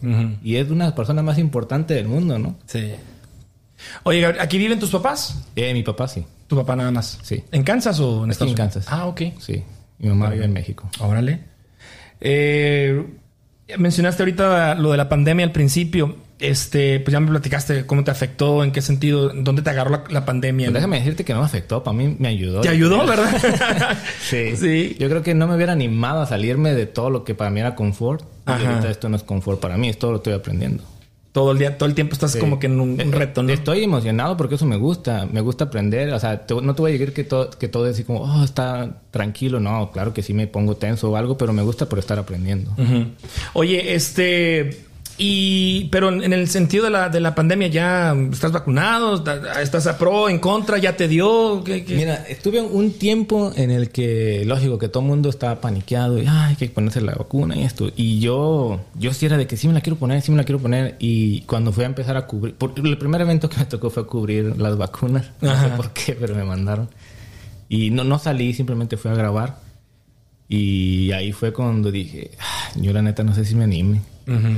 [0.43, 2.55] Y es una de las personas más importantes del mundo, ¿no?
[2.65, 2.91] Sí.
[4.03, 5.43] Oye, Gabriel, ¿aquí viven tus papás?
[5.55, 6.25] Eh, mi papá sí.
[6.47, 7.19] ¿Tu papá nada más?
[7.21, 7.43] Sí.
[7.51, 8.73] ¿En Kansas o en Estados en Unidos?
[8.73, 8.93] Kansas.
[8.93, 9.21] Ah, ok.
[9.39, 9.63] Sí.
[9.99, 10.89] Mi mamá vive en México.
[10.99, 11.39] Órale.
[12.19, 13.05] Eh,
[13.77, 16.17] mencionaste ahorita lo de la pandemia al principio.
[16.43, 20.03] Este, pues ya me platicaste cómo te afectó, en qué sentido, dónde te agarró la,
[20.09, 20.67] la pandemia.
[20.67, 22.61] Pues déjame decirte que no me afectó, para mí me ayudó.
[22.61, 23.97] ¿Te ayudó, verdad?
[24.21, 24.55] Sí.
[24.57, 24.95] Sí.
[24.99, 27.59] Yo creo que no me hubiera animado a salirme de todo lo que para mí
[27.59, 28.23] era confort.
[28.47, 30.83] Y ahorita esto no es confort para mí, esto lo estoy aprendiendo.
[31.31, 32.39] todo el día, todo el tiempo estás Sí.
[32.39, 33.51] como que en un, un reto, ¿no?
[33.51, 35.25] Estoy emocionado porque eso me gusta.
[35.31, 36.13] Me gusta aprender.
[36.13, 38.19] O sea, te- no te voy a decir que todo, que todo es así como,
[38.21, 39.59] oh, está tranquilo.
[39.59, 42.75] No, claro que sí me pongo tenso o algo, pero me gusta por estar aprendiendo.
[43.53, 44.85] Oye, este.
[45.17, 49.19] Y, pero en el sentido de la, de la pandemia, ¿ya estás vacunado?
[49.19, 50.79] ¿Da- ¿Estás a pro, en contra?
[50.79, 51.63] ¿Ya te dio?
[51.63, 51.95] ¿Qué- qué?
[51.95, 56.25] Mira, estuve un tiempo en el que, lógico, que todo el mundo estaba paniqueado y
[56.27, 57.91] "Ay, hay que ponerse la vacuna y esto.
[57.95, 60.45] Y yo, yo sí era de que sí me la quiero poner, sí me la
[60.45, 60.95] quiero poner.
[60.99, 64.07] Y cuando fui a empezar a cubrir, por- el primer evento que me tocó fue
[64.07, 65.29] cubrir las vacunas.
[65.41, 66.89] No sé por qué, pero me mandaron.
[67.69, 69.59] Y no, no salí, simplemente fui a grabar.
[70.49, 72.31] Y ahí fue cuando dije,
[72.75, 74.01] "Ay, yo la neta no sé si me anime.
[74.27, 74.57] Ujú.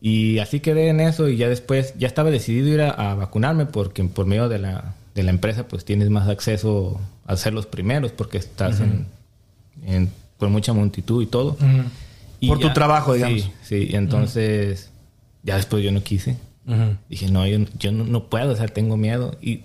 [0.00, 3.66] Y así quedé en eso y ya después, ya estaba decidido ir a, a vacunarme
[3.66, 7.66] porque por medio de la, de la empresa pues tienes más acceso a ser los
[7.66, 9.06] primeros porque estás en,
[9.86, 11.56] en- con mucha multitud y todo.
[12.40, 13.42] Y Por tu trabajo, digamos.
[13.42, 13.88] Sí, sí.
[13.90, 14.90] Y entonces
[15.42, 16.36] ya después yo no quise.
[17.08, 19.36] Dije, no, yo, yo no, no puedo, o sea, tengo miedo.
[19.40, 19.60] Y,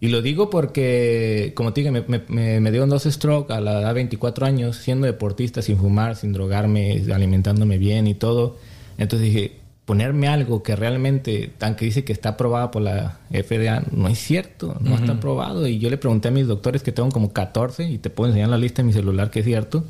[0.00, 3.80] y lo digo porque, como te dije, me, me, me- dio dos stroke a la
[3.80, 8.56] edad de 24 años, siendo deportista, sin fumar, sin drogarme, alimentándome bien y todo.
[8.98, 14.08] Entonces dije, ponerme algo que realmente, aunque dice que está aprobado por la FDA, no
[14.08, 15.66] es cierto, no está aprobado.
[15.66, 18.48] Y yo le pregunté a mis doctores que tengo como 14 y te puedo enseñar
[18.48, 19.84] la lista en mi celular que es cierto.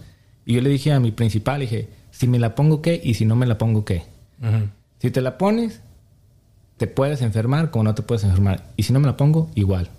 [0.44, 3.00] Y yo le dije a mi principal, dije, si me la pongo, ¿qué?
[3.03, 4.03] Y si no me la pongo, ¿qué?
[4.98, 5.80] Si te la pones,
[6.78, 8.64] te puedes enfermar como no te puedes enfermar.
[8.76, 9.90] Y si no me la pongo, igual.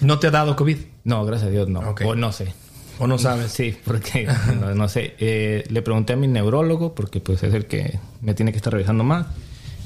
[0.00, 0.78] ¿No te ha dado COVID?
[1.04, 1.80] No, gracias a Dios no.
[2.04, 2.52] O no sé.
[2.98, 3.52] ¿O no sabes?
[3.52, 4.28] Sí, porque
[4.60, 5.14] no, no sé.
[5.18, 8.72] Eh, le pregunté a mi neurólogo, porque pues es el que me tiene que estar
[8.72, 9.26] revisando más.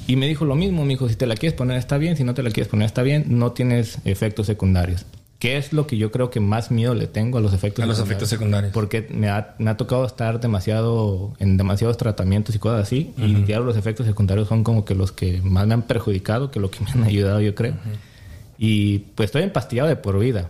[0.07, 2.23] Y me dijo lo mismo, me dijo, si te la quieres poner está bien, si
[2.23, 5.05] no te la quieres poner está bien, no tienes efectos secundarios.
[5.37, 7.87] Que es lo que yo creo que más miedo le tengo a los efectos A
[7.87, 8.73] los efectos secundarios.
[8.73, 13.13] Porque me ha, me ha tocado estar demasiado en demasiados tratamientos y cosas así.
[13.17, 16.59] Y ya los efectos secundarios son como que los que más me han perjudicado que
[16.59, 17.75] lo que me han ayudado, yo creo.
[18.57, 20.49] Y pues estoy empastillado de por vida.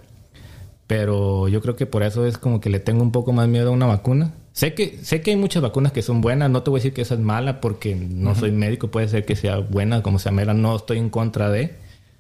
[0.90, 3.70] Pero yo creo que por eso es como que le tengo un poco más miedo
[3.70, 4.34] a una vacuna.
[4.54, 6.50] Sé que, sé que hay muchas vacunas que son buenas.
[6.50, 8.88] No te voy a decir que esa es mala porque no soy médico.
[8.88, 10.56] Puede ser que sea buena, como sea mala.
[10.56, 11.76] No estoy en contra de.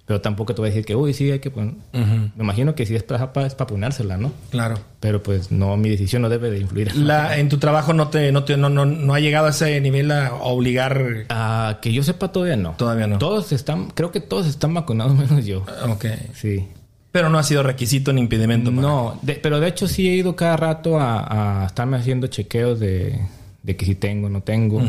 [0.06, 1.74] Pero tampoco te voy a decir que, uy, sí, hay que poner.
[1.94, 4.32] Me imagino que si es para, es para ponérsela, ¿no?
[4.52, 4.76] Claro.
[5.00, 6.96] Pero pues no, mi decisión no debe de influir.
[6.96, 9.82] La, en tu trabajo no te, no te, no, no, no ha llegado a ese
[9.82, 11.26] nivel a obligar.
[11.30, 12.74] Ah, que yo sepa todavía no.
[12.74, 13.18] Todavía no.
[13.18, 15.66] Todos están, creo que todos están vacunados menos yo.
[15.90, 16.06] Ok.
[16.36, 16.68] Sí.
[17.12, 18.70] Pero no ha sido requisito ni impedimento.
[18.72, 22.80] No, de- pero de hecho sí he ido cada rato a, a estarme haciendo chequeos
[22.80, 23.20] de,
[23.64, 24.82] de que si tengo o no tengo.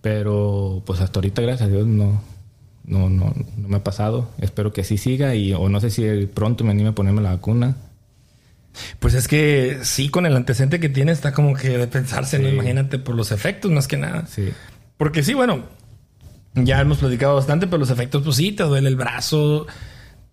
[0.00, 2.20] Pero pues hasta ahorita, gracias a Dios, no,
[2.84, 4.28] no, no, no me ha pasado.
[4.38, 7.30] Espero que así siga y o no sé si pronto me anime a ponerme la
[7.30, 7.76] vacuna.
[8.98, 12.48] Pues es que sí, con el antecedente que tiene está como que de pensarse, ¿no?
[12.48, 14.26] Imagínate por los efectos más que nada.
[14.26, 14.50] Sí.
[14.98, 15.60] Porque sí, bueno,
[16.54, 19.66] ya hemos platicado bastante, pero los efectos, pues sí, te duele el brazo,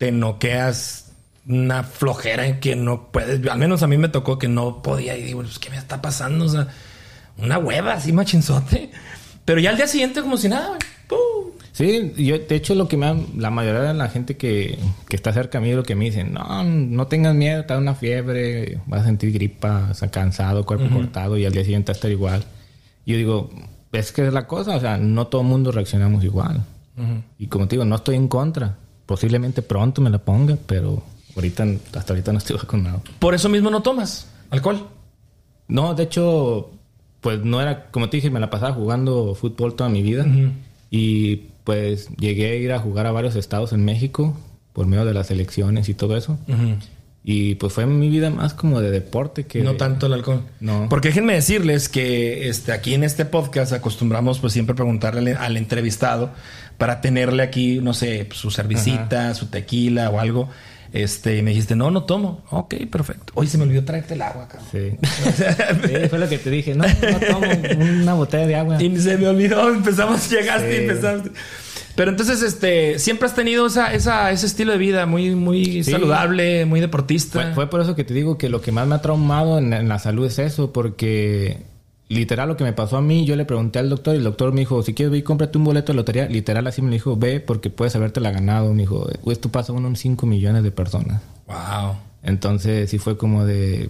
[0.02, 1.12] te noqueas
[1.48, 3.48] una flojera en que no puedes.
[3.48, 6.02] Al menos a mí me tocó que no podía y digo, pues, ¿qué me está
[6.02, 6.46] pasando?
[6.46, 6.70] O sea,
[7.38, 8.90] una hueva así machinzote.
[9.46, 10.80] Pero ya al día siguiente, como si nada.
[11.08, 11.52] ¡pum!
[11.72, 15.34] Sí, yo de hecho lo que me la mayoría de la gente que, que está
[15.34, 18.80] cerca a mí lo que me dicen, no, no tengas miedo, te da una fiebre,
[18.88, 22.44] vas a sentir gripa, o sea, cansado, cuerpo cortado y al día siguiente estar igual.
[23.06, 23.52] Yo digo,
[23.92, 26.66] es que es la cosa, o sea, no todo el mundo reaccionamos igual.
[27.38, 28.78] Y como te digo, no estoy en contra.
[29.12, 31.04] Posiblemente pronto me la ponga, pero
[31.36, 31.66] ahorita,
[31.98, 33.02] hasta ahorita no estoy vacunado.
[33.20, 34.88] Por eso mismo no tomas alcohol.
[35.68, 36.70] No, de hecho,
[37.20, 40.26] pues no era, como te dije, me la pasaba jugando fútbol toda mi vida.
[40.90, 44.34] Y pues llegué a ir a jugar a varios estados en México
[44.72, 46.40] por medio de las elecciones y todo eso.
[47.24, 49.62] Y pues fue mi vida más como de deporte que...
[49.62, 50.42] No tanto el alcohol.
[50.60, 50.88] No.
[50.90, 56.32] Porque déjenme decirles que este, aquí en este podcast acostumbramos pues siempre preguntarle al entrevistado
[56.80, 60.50] para tenerle aquí, no sé, su cervecita, su tequila o algo.
[60.94, 62.44] Este, y me dijiste, no, no tomo.
[62.50, 63.32] Ok, perfecto.
[63.36, 64.68] Hoy se me olvidó traerte el agua, cabrón.
[64.72, 64.98] Sí.
[65.88, 66.74] Sí, fue lo que te dije.
[66.76, 67.46] No, no tomo
[68.02, 68.82] una botella de agua.
[68.82, 70.84] Y se me olvidó, empezamos, llegaste y Sí.
[70.86, 71.30] empezaste.
[71.96, 75.92] Pero entonces, este, siempre has tenido esa, esa, ese estilo de vida muy, muy Sí.
[75.92, 77.42] saludable, muy deportista.
[77.44, 79.74] Fue, fue por eso que te digo que lo que más me ha traumado en,
[79.74, 81.58] en la salud es eso, porque
[82.10, 84.52] literal lo que me pasó a mí, yo le pregunté al doctor y el doctor
[84.52, 87.16] me dijo, si quieres ve y cómprate un boleto de lotería, literal así me dijo,
[87.16, 90.72] ve porque puedes habértela ganado, me dijo, esto pasa a uno en 5 millones de
[90.72, 91.22] personas.
[91.48, 91.96] Wow.
[92.24, 93.90] Entonces sí fue como de...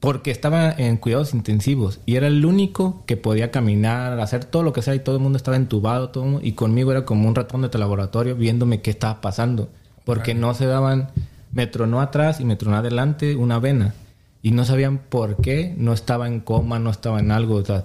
[0.00, 4.72] Porque estaba en cuidados intensivos y era el único que podía caminar, hacer todo lo
[4.72, 7.28] que sea y todo el mundo estaba entubado, todo el mundo- y conmigo era como
[7.28, 9.68] un ratón de laboratorio viéndome qué estaba pasando.
[10.06, 11.10] Porque no se daban,
[11.52, 13.94] me tronó atrás y me tronó adelante una vena
[14.42, 17.84] y no sabían por qué, no estaba en coma, no estaba en algo, o sea,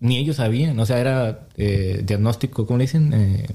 [0.00, 3.12] ni ellos sabían, o sea, era eh, diagnóstico, ¿cómo le dicen?
[3.14, 3.46] Eh,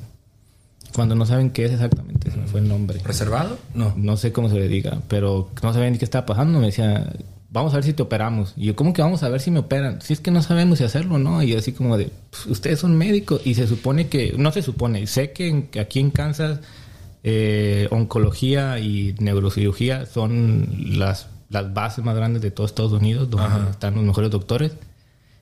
[0.95, 3.57] cuando no saben qué es exactamente, se me fue el nombre ¿Reservado?
[3.75, 3.93] No.
[3.97, 6.59] no sé cómo se le diga, pero no sabía ni qué estaba pasando.
[6.59, 7.11] Me decía,
[7.51, 8.53] vamos a ver si te operamos.
[8.55, 10.01] Y yo, ¿cómo que vamos a ver si me operan?
[10.01, 11.41] Si es que no sabemos si hacerlo, ¿no?
[11.43, 13.41] Y yo así como de, "Pues, ustedes son médicos.
[13.45, 16.59] Y se supone que, no se supone, sé que, en- que aquí en Kansas,
[17.23, 23.71] eh, oncología y neurocirugía son las, las bases más grandes de todo Estados Unidos, donde
[23.71, 24.73] están los mejores doctores.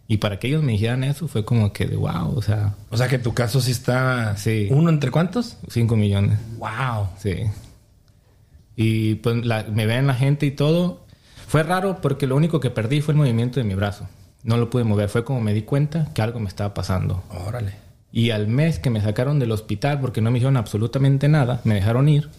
[0.07, 2.95] Y para que ellos me dijeran eso fue como que de wow, o sea, O
[2.95, 4.37] sea que tu caso sí está.
[4.37, 4.69] Sí.
[4.71, 5.57] ¿Uno entre cuántos?
[5.69, 6.39] 5 millones.
[6.57, 7.09] Wow.
[7.21, 7.33] Sí.
[8.75, 11.05] Y pues la- me ven la gente y todo.
[11.47, 14.07] Fue raro porque lo único que perdí fue el movimiento de mi brazo.
[14.43, 15.09] No lo pude mover.
[15.09, 17.23] Fue como me di cuenta que algo me estaba pasando.
[17.47, 17.73] Órale.
[18.11, 21.75] Y al mes que me sacaron del hospital porque no me hicieron absolutamente nada, me
[21.75, 22.29] dejaron ir.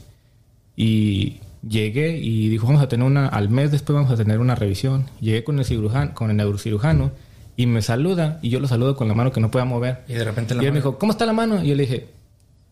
[0.76, 4.54] Y llegué y dijo, vamos a tener una, al mes después vamos a tener una
[4.54, 5.06] revisión.
[5.20, 7.11] Llegué con el cirujano, con el neurocirujano
[7.56, 10.04] y me saluda y yo lo saludo con la mano que no pueda mover.
[10.09, 11.62] Y de repente Y la él me mano- dijo, ¿cómo está la mano?
[11.62, 12.09] Y yo le dije,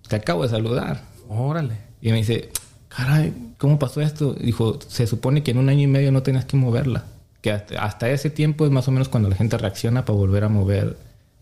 [0.09, 1.03] te acabo de saludar.
[1.29, 1.77] Órale.
[2.01, 2.51] Y me dice,
[2.97, 4.33] caray, ¿cómo pasó esto?
[4.35, 7.05] Dijo, se supone que en un año y medio no tenías que moverla.
[7.43, 10.45] Que hasta, hasta ese tiempo es más o menos cuando la gente reacciona para volver
[10.45, 10.97] a mover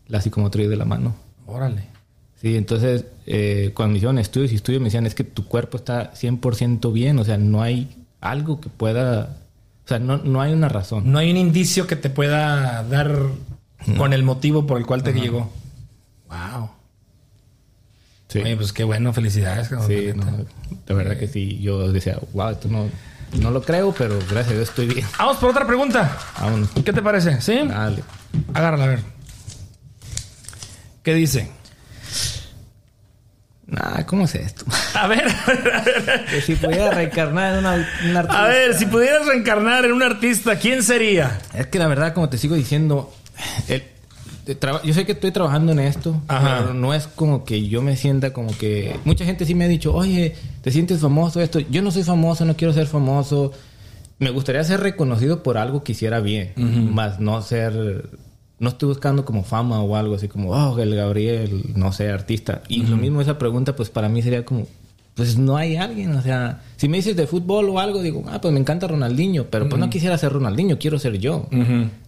[0.08, 1.14] la psicomotriz de la mano.
[1.46, 1.84] Órale.
[2.40, 5.76] Sí, entonces eh, cuando me hicieron estudios y estudios me decían, es que tu cuerpo
[5.76, 7.88] está 100% bien, o sea, no hay
[8.20, 9.36] algo que pueda,
[9.84, 11.10] o sea, no, no hay una razón.
[11.10, 13.16] No hay un indicio que te pueda dar
[13.96, 15.50] con el motivo por el cual te llegó.
[16.28, 16.70] Wow.
[18.34, 19.68] Sí, Oye, pues qué bueno, felicidades.
[19.68, 20.44] cabrón, sí, la no,
[20.86, 22.88] de verdad que sí, yo decía, wow, esto no,
[23.40, 25.06] no lo creo, pero gracias a Dios estoy bien.
[25.18, 26.18] Vamos por otra pregunta.
[26.40, 26.68] Vámonos.
[26.84, 27.40] ¿Qué te parece?
[27.40, 27.60] ¿Sí?
[27.64, 28.02] Dale.
[28.52, 29.00] Agárrala, a ver.
[31.04, 31.48] ¿Qué dice?
[33.66, 34.64] Nah, ¿cómo es esto?
[34.94, 35.24] A ver,
[36.30, 37.74] Que si pudiera reencarnar en una,
[38.04, 38.44] un artista.
[38.44, 41.38] a ver, si pudieras reencarnar en un artista, ¿quién sería?
[41.54, 43.14] Es que la verdad, como te sigo diciendo,
[43.68, 43.84] el-
[44.84, 46.58] yo sé que estoy trabajando en esto, Ajá.
[46.60, 48.98] pero no es como que yo me sienta como que...
[49.04, 51.60] Mucha gente sí me ha dicho, oye, ¿te sientes famoso esto?
[51.60, 53.52] Yo no soy famoso, no quiero ser famoso.
[54.18, 56.52] Me gustaría ser reconocido por algo que hiciera bien,
[56.94, 58.08] más no ser...
[58.60, 62.62] No estoy buscando como fama o algo así como, oh, el Gabriel, no sé, artista.
[62.68, 64.66] Y lo mismo esa pregunta, pues para mí sería como,
[65.14, 68.40] pues no hay alguien, o sea, si me dices de fútbol o algo, digo, ah,
[68.40, 71.46] pues me encanta Ronaldinho, pero pues no quisiera ser Ronaldinho, quiero ser yo.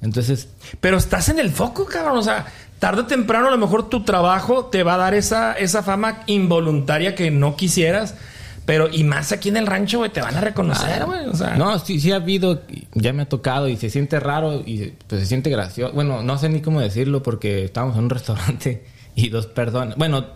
[0.02, 0.48] Entonces,
[0.80, 2.18] Pero estás en el foco, cabrón.
[2.18, 2.46] O sea,
[2.80, 6.24] tarde o temprano a lo mejor tu trabajo te va a dar esa, esa fama
[6.26, 8.16] involuntaria que no quisieras.
[8.64, 11.26] Pero, y más aquí en el rancho, güey, te van a reconocer, güey.
[11.28, 12.62] O sea, no, sí, sí ha habido,
[12.94, 15.94] ya me ha tocado y se siente raro y pues se siente gracioso.
[15.94, 18.84] Bueno, no sé ni cómo decirlo porque estábamos en un restaurante
[19.14, 20.26] y dos personas, bueno,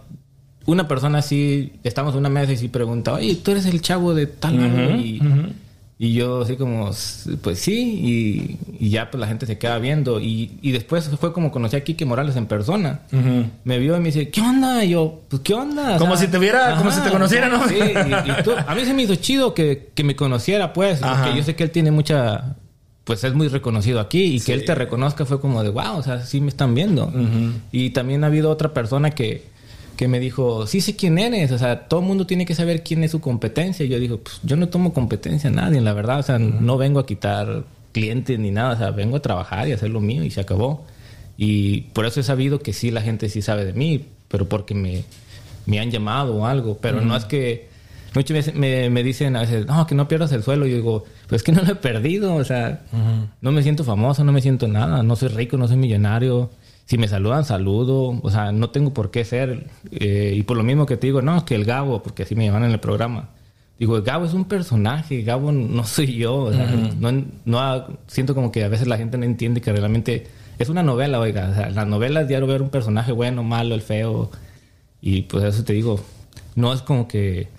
[0.66, 4.14] una persona sí, estamos en una mesa y sí pregunta, oye, tú eres el chavo
[4.14, 5.20] de tal lado?" y,
[5.98, 6.90] y yo así como,
[7.42, 10.18] pues sí, y, y ya pues la gente se queda viendo.
[10.18, 13.00] Y, y después fue como conocí a Kike Morales en persona.
[13.64, 14.82] Me vio y me dice, ¿qué onda?
[14.82, 15.96] Y yo, pues ¿qué onda?
[15.96, 17.68] O Como si te viera- como si te conociera, ¿no?
[17.68, 21.02] Sí, y, y tú- a mí se me hizo chido que, que me conociera, pues,
[21.02, 21.22] Ajá.
[21.24, 22.56] porque yo sé que él tiene mucha,
[23.04, 26.02] pues es muy reconocido aquí y que él te reconozca fue como de, wow, o
[26.02, 27.12] sea, sí me están viendo.
[27.72, 29.49] Y también ha habido otra persona que,
[30.00, 32.82] que me dijo, sí sé quién eres, o sea, todo el mundo tiene que saber
[32.82, 33.84] quién es su competencia.
[33.84, 36.78] Y yo digo, pues yo no tomo competencia a nadie, la verdad, o sea, no
[36.78, 40.24] vengo a quitar clientes ni nada, o sea, vengo a trabajar y hacer lo mío
[40.24, 40.86] y se acabó.
[41.36, 44.74] Y por eso he sabido que sí, la gente sí sabe de mí, pero porque
[44.74, 45.04] me,
[45.66, 46.78] me han llamado o algo.
[46.80, 47.68] Pero no es que...
[48.14, 50.66] Muchas veces me, me, dicen a veces, no, que no pierdas el suelo.
[50.66, 52.36] Y yo digo, pues es que no lo he perdido.
[52.36, 52.84] O sea,
[53.42, 55.02] no me siento famoso, no me siento nada.
[55.02, 56.50] No soy rico, no soy millonario.
[56.90, 58.18] Si me saludan, saludo.
[58.20, 59.68] O sea, no tengo por qué ser.
[59.92, 62.44] Eh, y por lo mismo que te digo, no, que el Gabo, porque así me
[62.44, 63.28] llaman en el programa.
[63.78, 66.34] Digo, Gabo es un personaje, Gabo no soy yo.
[66.34, 70.26] O sea, no, no, siento como que a veces la gente no entiende que realmente
[70.58, 71.50] es una novela, oiga.
[71.52, 74.32] O sea, la novela es diario ver un personaje bueno, malo, el feo.
[75.00, 76.00] Y pues eso te digo,
[76.56, 77.50] no es como que,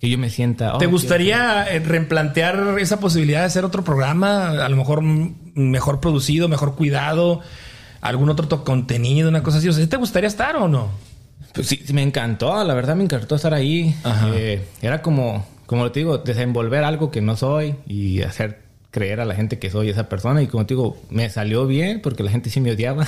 [0.00, 0.78] que yo me sienta...
[0.78, 4.52] ¿Te gustaría eh, replantear esa posibilidad de hacer otro programa?
[4.64, 7.42] A lo mejor mejor producido, mejor cuidado,
[8.00, 9.68] algún otro contenido, una cosa así.
[9.68, 10.90] O sea, ¿te gustaría estar o no?
[11.52, 13.94] Pues sí, me encantó, la verdad me encantó estar ahí.
[14.34, 19.24] Eh, era como, como te digo, desenvolver algo que no soy y hacer creer a
[19.24, 20.42] la gente que soy esa persona.
[20.42, 23.06] Y como te digo, me salió bien porque la gente sí me odiaba.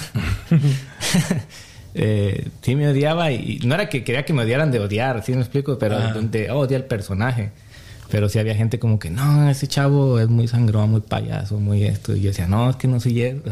[1.94, 5.32] eh, sí me odiaba y no era que quería que me odiaran de odiar, sí
[5.32, 7.50] me explico, pero de oh, odia el personaje.
[8.10, 11.84] Pero sí había gente como que, no, ese chavo es muy sangrón, muy payaso, muy
[11.84, 12.14] esto.
[12.14, 13.42] Y yo decía, no, es que no soy él.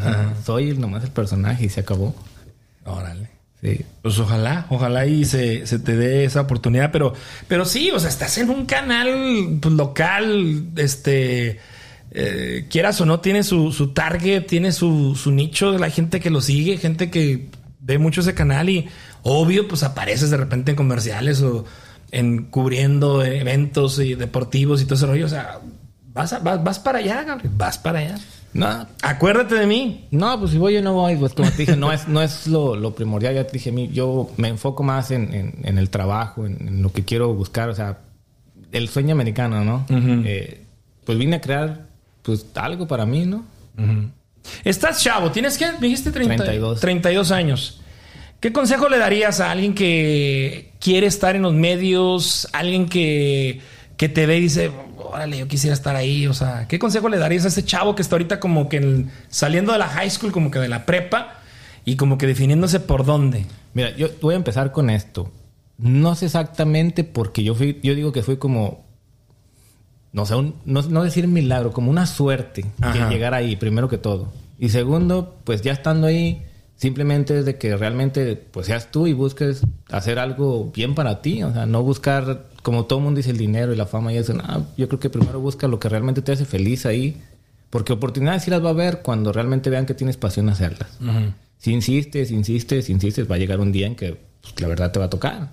[0.44, 2.14] soy nomás el personaje y se acabó.
[2.84, 3.30] Órale.
[3.62, 3.84] Sí.
[4.02, 6.90] Pues ojalá, ojalá y se, se, te dé esa oportunidad.
[6.92, 7.14] Pero,
[7.48, 11.58] pero sí, o sea, estás en un canal pues, local, este
[12.12, 16.20] eh, quieras o no, tiene su, su target, tiene su, su, nicho de la gente
[16.20, 17.48] que lo sigue, gente que
[17.80, 18.88] ve mucho ese canal y
[19.22, 21.64] obvio, pues apareces de repente en comerciales o
[22.10, 25.26] en cubriendo eventos y deportivos y todo ese rollo.
[25.26, 25.60] O sea,
[26.12, 28.18] vas, vas, para allá, Gabriel, vas para allá.
[28.52, 28.86] No.
[29.02, 30.08] Acuérdate de mí.
[30.10, 32.46] No, pues si voy yo no voy, pues como te dije, no es, no es
[32.48, 33.34] lo, primordial.
[33.34, 37.32] Ya te dije, yo me enfoco más en, en, el trabajo, en, lo que quiero
[37.32, 37.98] buscar, o sea,
[38.72, 39.86] el sueño americano, ¿no?
[39.88, 40.64] Eh,
[41.04, 41.86] pues vine a crear
[42.22, 43.44] pues algo para mí, ¿no?
[44.64, 46.80] Estás chavo, tienes que, dijiste 32.
[46.80, 47.80] 32 años.
[48.40, 53.60] ¿Qué consejo le darías a alguien que quiere estar en los medios, alguien que,
[53.96, 56.26] que te ve y dice, órale, yo quisiera estar ahí?
[56.26, 59.72] O sea, ¿qué consejo le darías a ese chavo que está ahorita como que saliendo
[59.72, 61.34] de la high school, como que de la prepa
[61.84, 63.44] y como que definiéndose por dónde?
[63.74, 65.30] Mira, yo voy a empezar con esto.
[65.76, 68.84] No sé exactamente porque yo fui, yo digo que fui como
[70.12, 70.34] no sé,
[70.64, 74.32] no, decir milagro, como una suerte que llegar ahí, primero que todo.
[74.58, 76.42] Y segundo, pues ya estando ahí,
[76.80, 79.60] simplemente es de que realmente pues seas tú y busques
[79.90, 83.36] hacer algo bien para ti, o sea, no buscar, como todo el mundo dice, el
[83.36, 86.22] dinero y la fama y eso, no, yo creo que primero busca lo que realmente
[86.22, 87.20] te hace feliz ahí,
[87.68, 90.88] porque oportunidades sí las va a haber cuando realmente vean que tienes pasión a hacerlas.
[91.58, 94.98] Si insistes, insistes, insistes, va a llegar un día en que pues, la verdad te
[94.98, 95.50] va a tocar.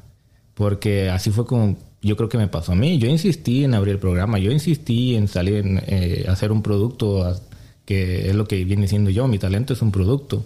[0.53, 2.97] Porque así fue como yo creo que me pasó a mí.
[2.97, 7.38] Yo insistí en abrir el programa, yo insistí en salir, en eh, hacer un producto
[7.86, 9.28] que es lo que viene siendo yo.
[9.28, 10.45] Mi talento es un producto.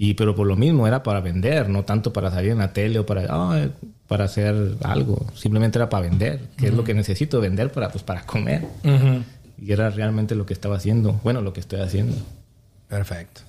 [0.00, 3.00] Y pero por lo mismo era para vender, no tanto para salir en la tele
[3.00, 3.68] o para,
[4.06, 5.26] para hacer algo.
[5.34, 8.64] Simplemente era para vender, que es lo que necesito vender para, pues, para comer.
[9.60, 11.20] Y era realmente lo que estaba haciendo.
[11.24, 12.14] Bueno, lo que estoy haciendo.
[12.86, 13.40] Perfecto.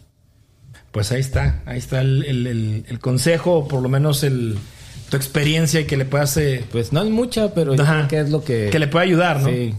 [0.91, 4.58] Pues ahí está, ahí está el, el, el consejo, por lo menos el,
[5.12, 6.36] tu experiencia y que le puedas...
[6.38, 8.70] Eh, pues no es mucha, pero yo creo que es lo que...
[8.72, 9.50] Que le puede ayudar, ¿no?
[9.50, 9.76] Sí,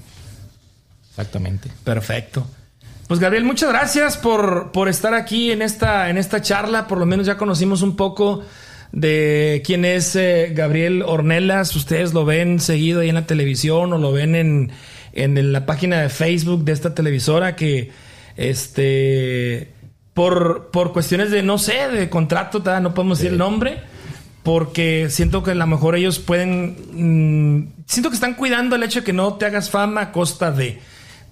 [1.11, 1.69] exactamente.
[1.83, 2.47] Perfecto.
[3.11, 6.87] Pues Gabriel, muchas gracias por, por estar aquí en esta, en esta charla.
[6.87, 8.45] Por lo menos ya conocimos un poco
[8.93, 11.75] de quién es eh, Gabriel Ornelas.
[11.75, 14.71] Ustedes lo ven seguido ahí en la televisión o lo ven en,
[15.13, 17.91] en la página de Facebook de esta televisora que
[18.37, 19.73] este
[20.15, 23.81] por, por cuestiones de no sé, de contrato, no podemos decir el nombre
[24.45, 26.77] porque siento que a lo mejor ellos pueden...
[26.93, 30.53] Mm, siento que están cuidando el hecho de que no te hagas fama a costa
[30.53, 30.79] de...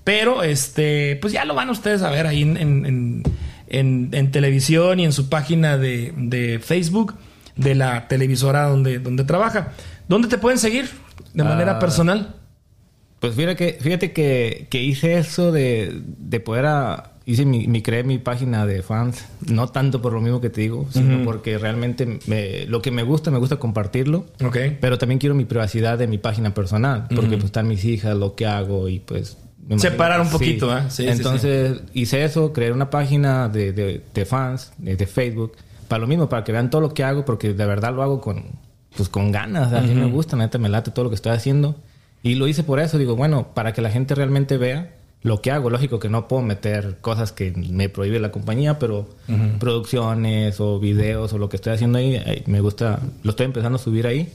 [0.09, 3.23] Pero, este, pues ya lo van ustedes a ver ahí en,
[3.69, 7.15] en, televisión y en su página de, Facebook
[7.57, 9.75] de la televisora donde, donde trabaja.
[10.09, 10.89] ¿Dónde te pueden seguir
[11.35, 12.37] de manera ah, personal?
[13.21, 17.83] Pues fíjate que, fíjate que, que hice eso de, de poder a, hice mi, mi,
[17.83, 21.59] creé mi página de fans, no tanto por lo mismo que te digo, sino porque
[21.59, 22.19] realmente
[22.67, 24.25] lo que me gusta, me gusta compartirlo.
[24.43, 24.79] Okay.
[24.81, 28.35] Pero también quiero mi privacidad de mi página personal, porque pues están mis hijas, lo
[28.37, 29.37] que hago y pues...
[29.77, 30.83] Separar un poquito, ¿eh?
[30.89, 35.53] Sí, Entonces hice eso, creé una página de, de, fans, de, Facebook,
[35.89, 38.21] para lo mismo, para que vean todo lo que hago, porque de verdad lo hago
[38.21, 38.45] con,
[38.97, 41.77] pues con ganas, a mí me gusta, neta me late todo lo que estoy haciendo.
[42.23, 45.51] Y lo hice por eso, digo, bueno, para que la gente realmente vea lo que
[45.51, 45.71] hago.
[45.71, 49.09] Lógico que no puedo meter cosas que me prohíbe la compañía, pero
[49.59, 53.83] producciones o videos o lo que estoy haciendo ahí, me gusta, lo estoy empezando a
[53.83, 54.33] subir ahí.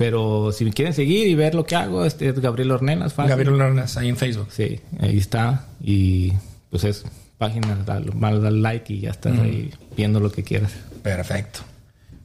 [0.00, 3.14] Pero si me quieren seguir y ver lo que hago, este es Gabriel Ornelas.
[3.14, 4.48] Gabriel Ornelas, ahí en Facebook.
[4.50, 5.66] Sí, ahí está.
[5.78, 6.32] Y
[6.70, 7.04] pues es
[7.36, 10.72] páginas, dale, dale like y ya estás ahí viendo lo que quieras.
[11.02, 11.60] Perfecto.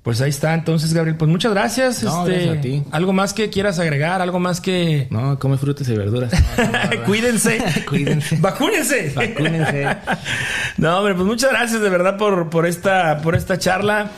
[0.03, 1.17] Pues ahí está, entonces, Gabriel.
[1.17, 2.01] Pues muchas gracias.
[2.01, 2.83] No, este, gracias a ti.
[2.91, 4.21] ¿Algo más que quieras agregar?
[4.21, 5.07] ¿Algo más que...?
[5.09, 6.31] No, come frutas y verduras.
[6.57, 7.03] No, no.
[7.03, 7.61] Cuídense.
[7.89, 8.37] Cuídense.
[8.39, 9.11] Vacúnense.
[9.13, 9.97] Vacúnense.
[10.77, 14.11] no, hombre, pues muchas gracias de verdad por, por, esta, por esta charla.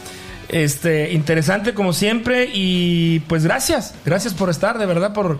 [0.50, 2.50] Este, interesante como siempre.
[2.54, 3.94] Y pues gracias.
[4.06, 5.40] Gracias por estar, de verdad, por,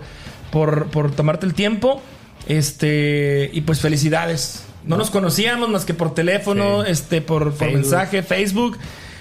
[0.50, 2.02] por, por tomarte el tiempo.
[2.46, 4.64] Este, y pues felicidades.
[4.84, 6.90] No, nos conocíamos más que por teléfono, Sí.
[6.92, 8.78] este, por, por mensaje, Facebook.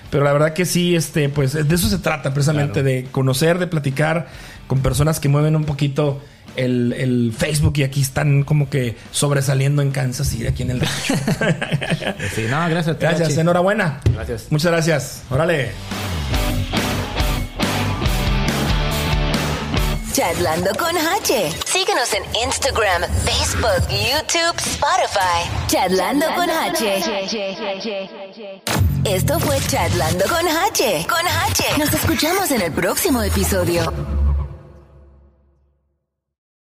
[0.10, 2.88] Pero la verdad que sí, este, pues de eso se trata precisamente, Claro.
[2.88, 4.28] de conocer, de platicar
[4.68, 6.22] con personas que mueven un poquito
[6.58, 10.80] el, el Facebook y aquí están como que sobresaliendo en Kansas City, aquí en el
[10.82, 11.14] rancho.
[12.36, 13.06] Sí, no, gracias a ti.
[13.06, 14.02] Gracias, enhorabuena.
[14.14, 14.48] Gracias.
[14.50, 15.24] Muchas gracias.
[15.30, 15.72] Órale.
[20.18, 21.52] Charlando con H.
[21.66, 25.48] Síguenos en Instagram, Facebook, YouTube, Spotify.
[25.68, 27.04] Charlando con H.
[29.06, 31.06] Esto fue Charlando con H.
[31.08, 31.64] Con H.
[31.78, 34.27] Nos escuchamos en el próximo episodio.